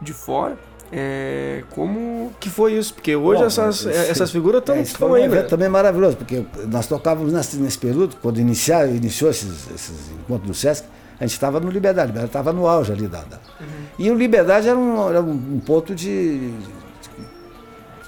de 0.00 0.12
fora 0.12 0.58
é, 0.94 1.64
como 1.70 2.32
que 2.38 2.50
foi 2.50 2.74
isso? 2.74 2.92
Porque 2.92 3.16
hoje 3.16 3.40
Bom, 3.40 3.46
essas, 3.46 3.86
essas 3.86 4.30
figuras 4.30 4.62
estão 4.84 5.16
é, 5.16 5.22
aí, 5.22 5.28
né? 5.28 5.40
Também 5.42 5.64
é 5.66 5.70
maravilhoso, 5.70 6.18
porque 6.18 6.44
nós 6.68 6.86
tocávamos 6.86 7.32
nesse, 7.32 7.56
nesse 7.56 7.78
período, 7.78 8.14
quando 8.20 8.38
iniciar, 8.38 8.86
iniciou 8.90 9.30
esses, 9.30 9.70
esses 9.74 10.10
encontros 10.10 10.48
do 10.48 10.54
Sesc, 10.54 10.86
a 11.18 11.24
gente 11.24 11.32
estava 11.32 11.58
no 11.60 11.70
Liberdade, 11.70 12.08
Liberdade 12.08 12.28
estava 12.28 12.52
no 12.52 12.66
auge 12.66 12.92
ali 12.92 13.08
da. 13.08 13.22
da. 13.22 13.36
Uhum. 13.58 13.66
E 13.98 14.10
o 14.10 14.14
Liberdade 14.14 14.68
era 14.68 14.78
um, 14.78 15.08
era 15.08 15.22
um 15.22 15.60
ponto 15.60 15.94
de, 15.94 16.52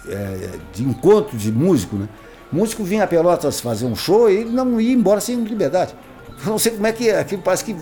é, 0.08 0.50
de, 0.72 0.82
encontro 0.82 1.36
de 1.36 1.50
músico, 1.50 1.96
né? 1.96 2.08
O 2.52 2.56
músico 2.56 2.84
vinha 2.84 3.04
a 3.04 3.06
Pelotas 3.06 3.60
fazer 3.60 3.86
um 3.86 3.96
show 3.96 4.30
e 4.30 4.36
ele 4.36 4.50
não 4.50 4.80
ia 4.80 4.92
embora 4.92 5.20
sem 5.20 5.42
Liberdade. 5.42 5.94
Eu 6.44 6.50
não 6.50 6.58
sei 6.58 6.72
como 6.72 6.86
é 6.86 6.92
que 6.92 7.08
é, 7.08 7.18
aquilo 7.18 7.42
parece 7.42 7.64
que. 7.64 7.76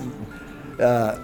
Ah, 0.78 1.18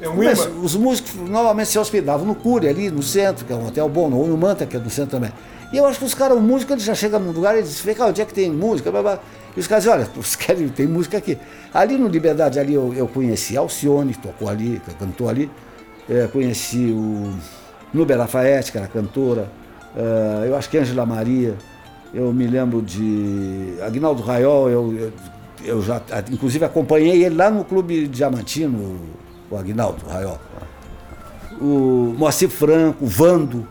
é 0.00 0.08
um 0.08 0.62
os 0.62 0.76
músicos 0.76 1.14
normalmente 1.14 1.68
se 1.68 1.78
hospedavam 1.78 2.26
no 2.26 2.34
Cury, 2.34 2.68
ali 2.68 2.90
no 2.90 3.02
centro, 3.02 3.44
que 3.44 3.52
é 3.52 3.56
um 3.56 3.66
hotel 3.66 3.88
bom, 3.88 4.10
ou 4.12 4.26
no 4.26 4.36
Manta, 4.36 4.64
que 4.64 4.76
é 4.76 4.80
do 4.80 4.90
centro 4.90 5.12
também. 5.12 5.32
E 5.72 5.76
eu 5.76 5.84
acho 5.86 5.98
que 5.98 6.04
os 6.04 6.14
caras, 6.14 6.36
o 6.36 6.40
músico, 6.40 6.72
ele 6.72 6.80
já 6.80 6.94
chega 6.94 7.18
num 7.18 7.30
lugar 7.30 7.58
e 7.58 7.62
diz, 7.62 7.80
vem 7.80 7.94
cá, 7.94 8.06
onde 8.06 8.22
é 8.22 8.24
que 8.24 8.32
tem 8.32 8.50
música? 8.50 8.90
Blá, 8.90 9.02
blá. 9.02 9.18
E 9.56 9.60
os 9.60 9.66
caras 9.66 9.84
dizem, 9.84 9.98
olha, 9.98 10.08
os 10.16 10.34
querem, 10.36 10.68
tem 10.68 10.86
música 10.86 11.18
aqui. 11.18 11.36
Ali 11.74 11.98
no 11.98 12.08
Liberdade, 12.08 12.58
ali 12.58 12.74
eu, 12.74 12.94
eu 12.94 13.06
conheci 13.06 13.56
Alcione, 13.56 14.14
que 14.14 14.20
tocou 14.20 14.48
ali, 14.48 14.80
que 14.84 14.94
cantou 14.94 15.28
ali. 15.28 15.50
É, 16.08 16.26
conheci 16.26 16.90
o 16.90 17.34
Nube 17.92 18.14
Lafayette, 18.14 18.72
que 18.72 18.78
era 18.78 18.86
cantora. 18.86 19.50
É, 19.98 20.48
eu 20.48 20.56
acho 20.56 20.70
que 20.70 20.78
Ângela 20.78 21.04
Maria. 21.04 21.56
Eu 22.14 22.32
me 22.32 22.46
lembro 22.46 22.80
de 22.80 23.74
Agnaldo 23.82 24.22
Raiol, 24.22 24.70
eu, 24.70 24.94
eu, 24.94 25.12
eu 25.62 25.82
já, 25.82 26.00
inclusive 26.30 26.64
acompanhei 26.64 27.24
ele 27.24 27.34
lá 27.34 27.50
no 27.50 27.64
Clube 27.64 28.06
Diamantino, 28.06 28.98
o 29.50 29.56
Agnaldo 29.56 30.06
Raiol. 30.06 30.38
O 31.60 32.14
Moacir 32.16 32.48
Franco, 32.48 33.04
o 33.04 33.08
Vando. 33.08 33.68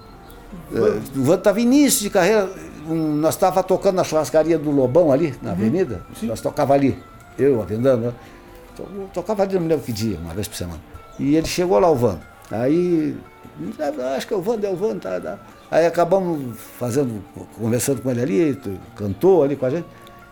É, 0.72 0.80
o 0.80 1.24
Vando 1.24 1.40
estava 1.40 1.60
início 1.60 2.02
de 2.02 2.10
carreira. 2.10 2.50
Um, 2.88 3.16
nós 3.16 3.34
estávamos 3.34 3.66
tocando 3.66 3.96
na 3.96 4.04
churrascaria 4.04 4.58
do 4.58 4.70
Lobão 4.70 5.12
ali, 5.12 5.34
na 5.42 5.50
uhum. 5.50 5.56
avenida. 5.56 6.02
Sim. 6.20 6.28
Nós 6.28 6.40
tocava 6.40 6.74
ali, 6.74 6.98
eu, 7.40 7.62
Avendando, 7.62 8.08
né? 8.08 8.14
tocava 9.14 9.44
ali, 9.44 9.56
não 9.56 9.62
me 9.62 9.68
lembro 9.68 9.84
que 9.84 9.92
dia, 9.92 10.18
uma 10.20 10.34
vez 10.34 10.48
por 10.48 10.56
semana. 10.56 10.80
E 11.18 11.36
ele 11.36 11.48
chegou 11.48 11.80
lá, 11.80 11.90
o 11.90 11.96
Vando. 11.96 12.22
Aí, 12.52 13.18
acho 14.16 14.28
que 14.28 14.34
é 14.34 14.38
o 14.38 14.42
Vando, 14.42 14.66
é 14.66 14.70
o 14.70 14.76
Vando, 14.76 15.00
tá, 15.00 15.20
tá. 15.20 15.40
Aí 15.70 15.86
acabamos 15.86 16.58
fazendo, 16.80 17.22
conversando 17.58 18.02
com 18.02 18.10
ele 18.10 18.22
ali, 18.22 18.62
cantou 18.96 19.44
ali 19.44 19.56
com 19.56 19.66
a 19.66 19.70
gente. 19.70 19.86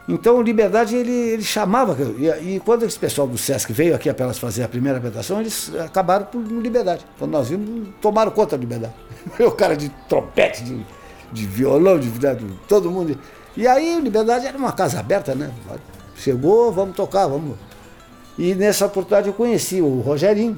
Então, 0.07 0.41
Liberdade, 0.41 0.95
ele, 0.95 1.11
ele 1.11 1.43
chamava. 1.43 1.97
E, 2.17 2.55
e, 2.55 2.59
quando 2.59 2.83
esse 2.83 2.97
pessoal 2.97 3.27
do 3.27 3.37
Sesc 3.37 3.73
veio 3.73 3.95
aqui 3.95 4.07
apenas 4.07 4.37
fazer 4.37 4.63
a 4.63 4.67
primeira 4.67 4.99
apresentação, 4.99 5.41
eles 5.41 5.71
acabaram 5.75 6.25
por 6.25 6.41
Liberdade. 6.41 7.05
Quando 7.17 7.31
nós 7.31 7.49
vimos, 7.49 7.89
tomaram 8.01 8.31
conta 8.31 8.55
da 8.55 8.61
Liberdade. 8.61 8.93
o 9.39 9.51
cara 9.51 9.75
de 9.75 9.89
trompete, 10.07 10.63
de, 10.63 10.85
de 11.33 11.45
violão, 11.47 11.99
de, 11.99 12.09
de, 12.09 12.45
todo 12.67 12.89
mundo. 12.89 13.17
E 13.57 13.67
aí, 13.67 13.99
Liberdade 13.99 14.45
era 14.45 14.57
uma 14.57 14.71
casa 14.71 14.99
aberta, 14.99 15.33
né? 15.33 15.51
Chegou, 16.15 16.71
vamos 16.71 16.95
tocar, 16.95 17.27
vamos. 17.27 17.57
E 18.37 18.53
nessa 18.53 18.85
oportunidade 18.85 19.27
eu 19.27 19.33
conheci 19.33 19.81
o 19.81 20.01
Rogerinho. 20.01 20.57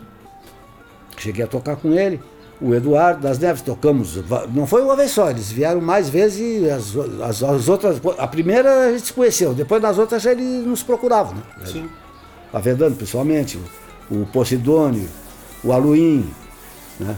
Cheguei 1.18 1.46
a 1.46 1.48
tocar 1.48 1.78
com 1.78 1.94
ele 1.94 2.22
o 2.60 2.74
Eduardo 2.74 3.22
das 3.22 3.38
Neves, 3.38 3.62
tocamos, 3.62 4.20
não 4.54 4.65
foi 4.65 4.82
uma 4.82 4.96
vez 4.96 5.12
só, 5.12 5.30
eles 5.30 5.52
vieram 5.52 5.80
mais 5.80 6.10
vezes 6.10 6.39
e 6.39 6.70
as, 6.70 6.96
as, 7.22 7.43
as 7.43 7.70
outras, 7.70 8.02
a 8.17 8.28
primeira 8.28 8.88
a 8.88 8.91
gente 8.91 9.08
se 9.08 9.13
conheceu, 9.13 9.54
depois 9.54 9.82
nas 9.82 9.98
outras 9.98 10.26
eles 10.26 10.65
nos 10.65 10.82
procuravam, 10.82 11.36
né? 11.36 11.43
Sim. 11.65 11.89
A 12.52 12.60
Vedano, 12.60 12.96
pessoalmente, 12.96 13.60
o, 14.10 14.22
o 14.22 14.26
Posidônio, 14.26 15.08
o 15.63 15.72
Aluim, 15.72 16.28
né? 17.00 17.15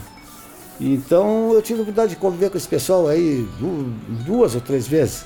Então 0.80 1.52
eu 1.54 1.62
tive 1.62 1.80
a 1.80 1.84
oportunidade 1.84 2.16
de 2.16 2.20
conviver 2.20 2.50
com 2.50 2.58
esse 2.58 2.68
pessoal 2.68 3.08
aí 3.08 3.48
duas 4.26 4.56
ou 4.56 4.62
três 4.62 4.88
vezes. 4.88 5.26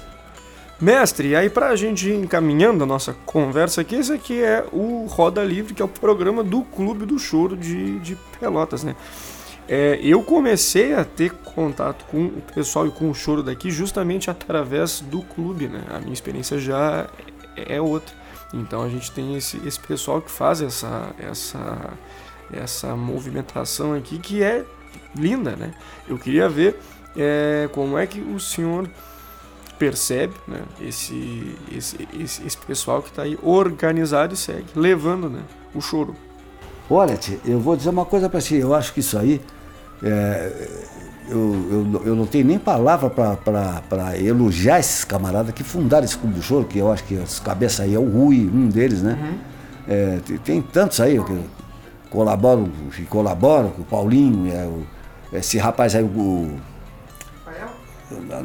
Mestre, 0.82 1.36
aí 1.36 1.50
para 1.50 1.70
a 1.70 1.76
gente 1.76 2.10
ir 2.10 2.16
encaminhando 2.16 2.84
a 2.84 2.88
nossa 2.88 3.16
conversa 3.26 3.82
aqui, 3.82 3.96
esse 3.96 4.12
aqui 4.12 4.42
é 4.42 4.66
o 4.72 5.06
Roda 5.06 5.44
Livre, 5.44 5.74
que 5.74 5.82
é 5.82 5.86
o 5.86 5.88
programa 5.88 6.44
do 6.44 6.64
Clube 6.64 7.06
do 7.06 7.18
Choro 7.18 7.56
de, 7.56 8.00
de 8.00 8.18
Pelotas, 8.40 8.84
né? 8.84 8.96
É, 9.68 10.00
eu 10.02 10.22
comecei 10.24 10.94
a 10.94 11.06
ter 11.06 11.32
contato 11.32 12.06
com 12.06 12.26
o 12.26 12.42
pessoal 12.54 12.88
e 12.88 12.92
com 12.92 13.10
o 13.10 13.14
choro 13.14 13.42
daqui 13.42 13.72
justamente 13.72 14.30
através 14.30 15.00
do 15.00 15.22
clube, 15.22 15.68
né? 15.68 15.84
A 15.90 16.00
minha 16.00 16.14
experiência 16.14 16.58
já 16.58 17.08
é 17.56 17.80
outra. 17.80 18.14
Então 18.54 18.84
a 18.84 18.90
gente 18.90 19.12
tem 19.12 19.36
esse, 19.36 19.58
esse 19.66 19.80
pessoal 19.80 20.22
que 20.22 20.30
faz 20.30 20.62
essa, 20.62 21.12
essa, 21.18 21.94
essa 22.52 22.96
movimentação 22.96 23.94
aqui 23.94 24.20
que 24.20 24.44
é 24.44 24.66
linda, 25.16 25.56
né? 25.56 25.74
Eu 26.08 26.18
queria 26.18 26.50
ver 26.50 26.80
é, 27.16 27.70
como 27.72 27.98
é 27.98 28.06
que 28.06 28.20
o 28.20 28.40
senhor 28.40 28.90
percebe 29.80 30.34
né, 30.48 30.62
esse, 30.80 31.58
esse, 31.76 32.08
esse, 32.14 32.46
esse 32.46 32.58
pessoal 32.58 33.02
que 33.02 33.10
está 33.10 33.24
aí 33.24 33.38
organizado 33.42 34.34
e 34.34 34.38
segue, 34.38 34.68
levando 34.76 35.30
né, 35.30 35.42
o 35.74 35.82
choro. 35.82 36.16
Olha, 36.90 37.16
tia, 37.16 37.40
eu 37.46 37.60
vou 37.60 37.76
dizer 37.76 37.90
uma 37.90 38.06
coisa 38.06 38.30
para 38.30 38.42
ti. 38.42 38.56
Eu 38.56 38.74
acho 38.74 38.94
que 38.94 39.00
isso 39.00 39.18
aí. 39.18 39.42
É, 40.02 40.52
eu, 41.30 41.38
eu, 41.40 42.02
eu 42.06 42.16
não 42.16 42.26
tenho 42.26 42.46
nem 42.46 42.60
palavra 42.60 43.10
para 43.10 44.18
elogiar 44.18 44.80
esses 44.80 45.04
camaradas 45.04 45.54
que 45.54 45.64
fundaram 45.64 46.04
esse 46.04 46.18
Clube 46.18 46.36
do 46.36 46.42
Choro, 46.42 46.66
que 46.66 46.78
eu 46.78 46.92
acho 46.92 47.04
que 47.06 47.18
as 47.18 47.40
cabeças 47.40 47.82
aí 47.82 47.96
é 47.96 48.00
o 48.00 48.10
Rui, 48.10 48.50
um 48.54 48.68
deles, 48.68 49.02
né? 49.02 49.18
Uhum. 49.22 49.38
É, 49.88 50.20
tem, 50.26 50.38
tem, 50.38 50.62
tantos 50.62 51.00
aí 51.00 51.22
que 51.24 51.40
colaboram, 52.10 52.70
que 52.94 53.06
colaboram, 53.06 53.70
com 53.70 53.82
o 53.82 53.86
Paulinho, 53.86 54.54
é, 54.54 54.66
o, 54.66 54.86
esse 55.32 55.58
rapaz 55.58 55.96
aí, 55.96 56.04
o. 56.04 56.58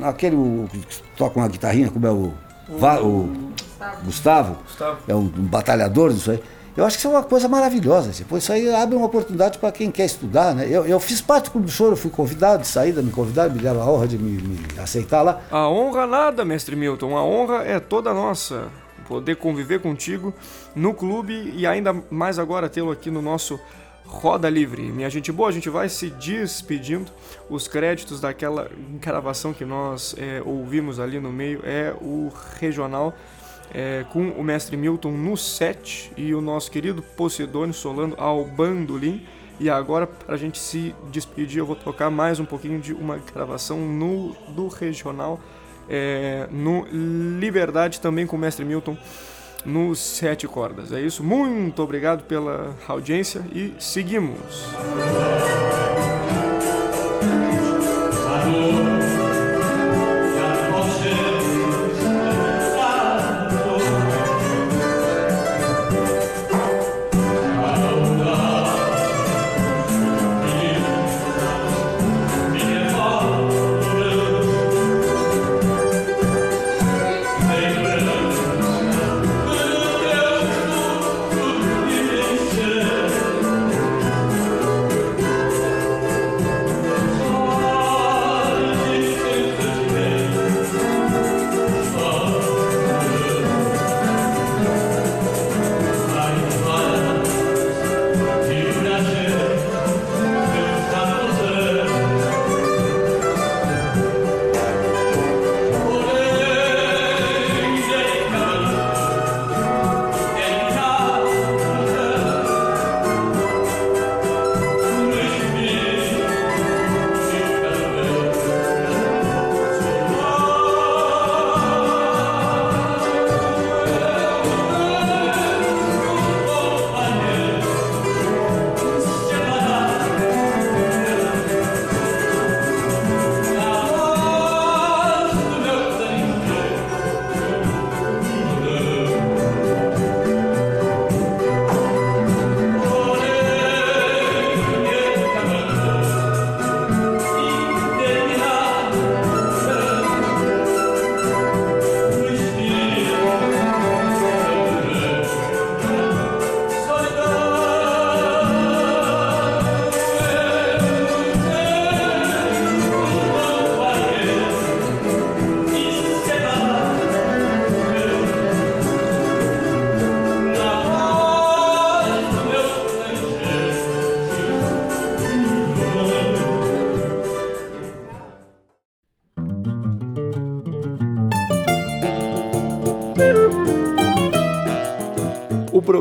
Aquele 0.05 0.37
o, 0.37 0.69
que 0.71 1.03
toca 1.17 1.39
uma 1.39 1.49
guitarrinha, 1.49 1.91
como 1.91 2.07
é 2.07 2.11
o. 2.11 2.33
O, 2.69 2.75
o 2.75 3.53
Gustavo. 3.75 4.05
Gustavo. 4.05 4.57
Gustavo. 4.65 4.99
É 5.09 5.15
um, 5.15 5.21
um 5.21 5.47
batalhador 5.47 6.13
disso 6.13 6.31
aí. 6.31 6.43
Eu 6.79 6.85
acho 6.85 6.97
que 6.97 7.01
isso 7.01 7.09
é 7.09 7.11
uma 7.11 7.25
coisa 7.25 7.49
maravilhosa. 7.49 8.13
Tipo, 8.13 8.39
isso 8.39 8.53
aí 8.53 8.73
abre 8.73 8.95
uma 8.95 9.07
oportunidade 9.07 9.59
para 9.59 9.73
quem 9.73 9.91
quer 9.91 10.05
estudar. 10.05 10.55
Né? 10.55 10.69
Eu, 10.71 10.87
eu 10.87 11.01
fiz 11.01 11.21
parte 11.21 11.47
do 11.47 11.51
Clube 11.51 11.67
do 11.67 11.73
Choro, 11.73 11.97
fui 11.97 12.09
convidado 12.09 12.63
de 12.63 12.69
saída, 12.69 13.03
me 13.03 13.11
convidaram, 13.11 13.53
me 13.53 13.59
deram 13.59 13.83
a 13.83 13.91
honra 13.91 14.07
de 14.07 14.17
me, 14.17 14.41
me 14.41 14.79
aceitar 14.79 15.23
lá. 15.23 15.41
A 15.51 15.69
honra 15.69 16.07
nada, 16.07 16.45
mestre 16.45 16.77
Milton. 16.77 17.17
A 17.17 17.25
honra 17.25 17.65
é 17.65 17.81
toda 17.81 18.15
nossa. 18.15 18.69
Poder 19.09 19.35
conviver 19.35 19.81
contigo 19.81 20.33
no 20.73 20.95
clube 20.95 21.53
e 21.57 21.67
ainda 21.67 21.93
mais 22.09 22.39
agora 22.39 22.69
tê-lo 22.69 22.93
aqui 22.93 23.11
no 23.11 23.21
nosso 23.21 23.59
Roda 24.07 24.49
Livre. 24.49 24.83
Minha 24.83 25.11
gente 25.11 25.33
boa, 25.33 25.49
a 25.49 25.53
gente 25.53 25.69
vai 25.69 25.89
se 25.89 26.11
despedindo. 26.11 27.11
Os 27.51 27.67
créditos 27.67 28.21
daquela 28.21 28.71
gravação 29.01 29.53
que 29.53 29.65
nós 29.65 30.15
é, 30.17 30.41
ouvimos 30.47 31.01
ali 31.01 31.19
no 31.19 31.33
meio 31.33 31.61
é 31.65 31.93
o 32.01 32.31
regional 32.61 33.13
é, 33.73 34.05
com 34.13 34.31
o 34.31 34.43
mestre 34.43 34.77
Milton 34.77 35.13
no 35.13 35.37
set 35.37 36.13
e 36.17 36.35
o 36.35 36.41
nosso 36.41 36.71
querido 36.71 37.03
Posidônio 37.03 37.75
Solano 37.75 38.15
ao 38.17 38.45
bandolim. 38.45 39.27
E 39.61 39.69
agora, 39.69 40.07
para 40.07 40.35
a 40.35 40.39
gente 40.39 40.59
se 40.59 40.95
despedir, 41.11 41.59
eu 41.59 41.67
vou 41.67 41.75
tocar 41.75 42.11
mais 42.11 42.39
um 42.39 42.45
pouquinho 42.45 42.81
de 42.81 42.93
uma 42.93 43.19
gravação 43.19 43.79
no, 43.79 44.35
do 44.49 44.69
regional, 44.69 45.41
é, 45.89 46.47
no 46.51 46.87
Liberdade, 47.41 48.01
também 48.01 48.27
com 48.27 48.37
o 48.37 48.39
mestre 48.39 48.65
Milton 48.65 48.97
nos 49.65 49.99
sete 49.99 50.47
cordas. 50.47 50.93
É 50.93 51.01
isso, 51.01 51.25
muito 51.25 51.83
obrigado 51.83 52.23
pela 52.25 52.77
audiência 52.87 53.45
e 53.53 53.75
seguimos. 53.79 54.39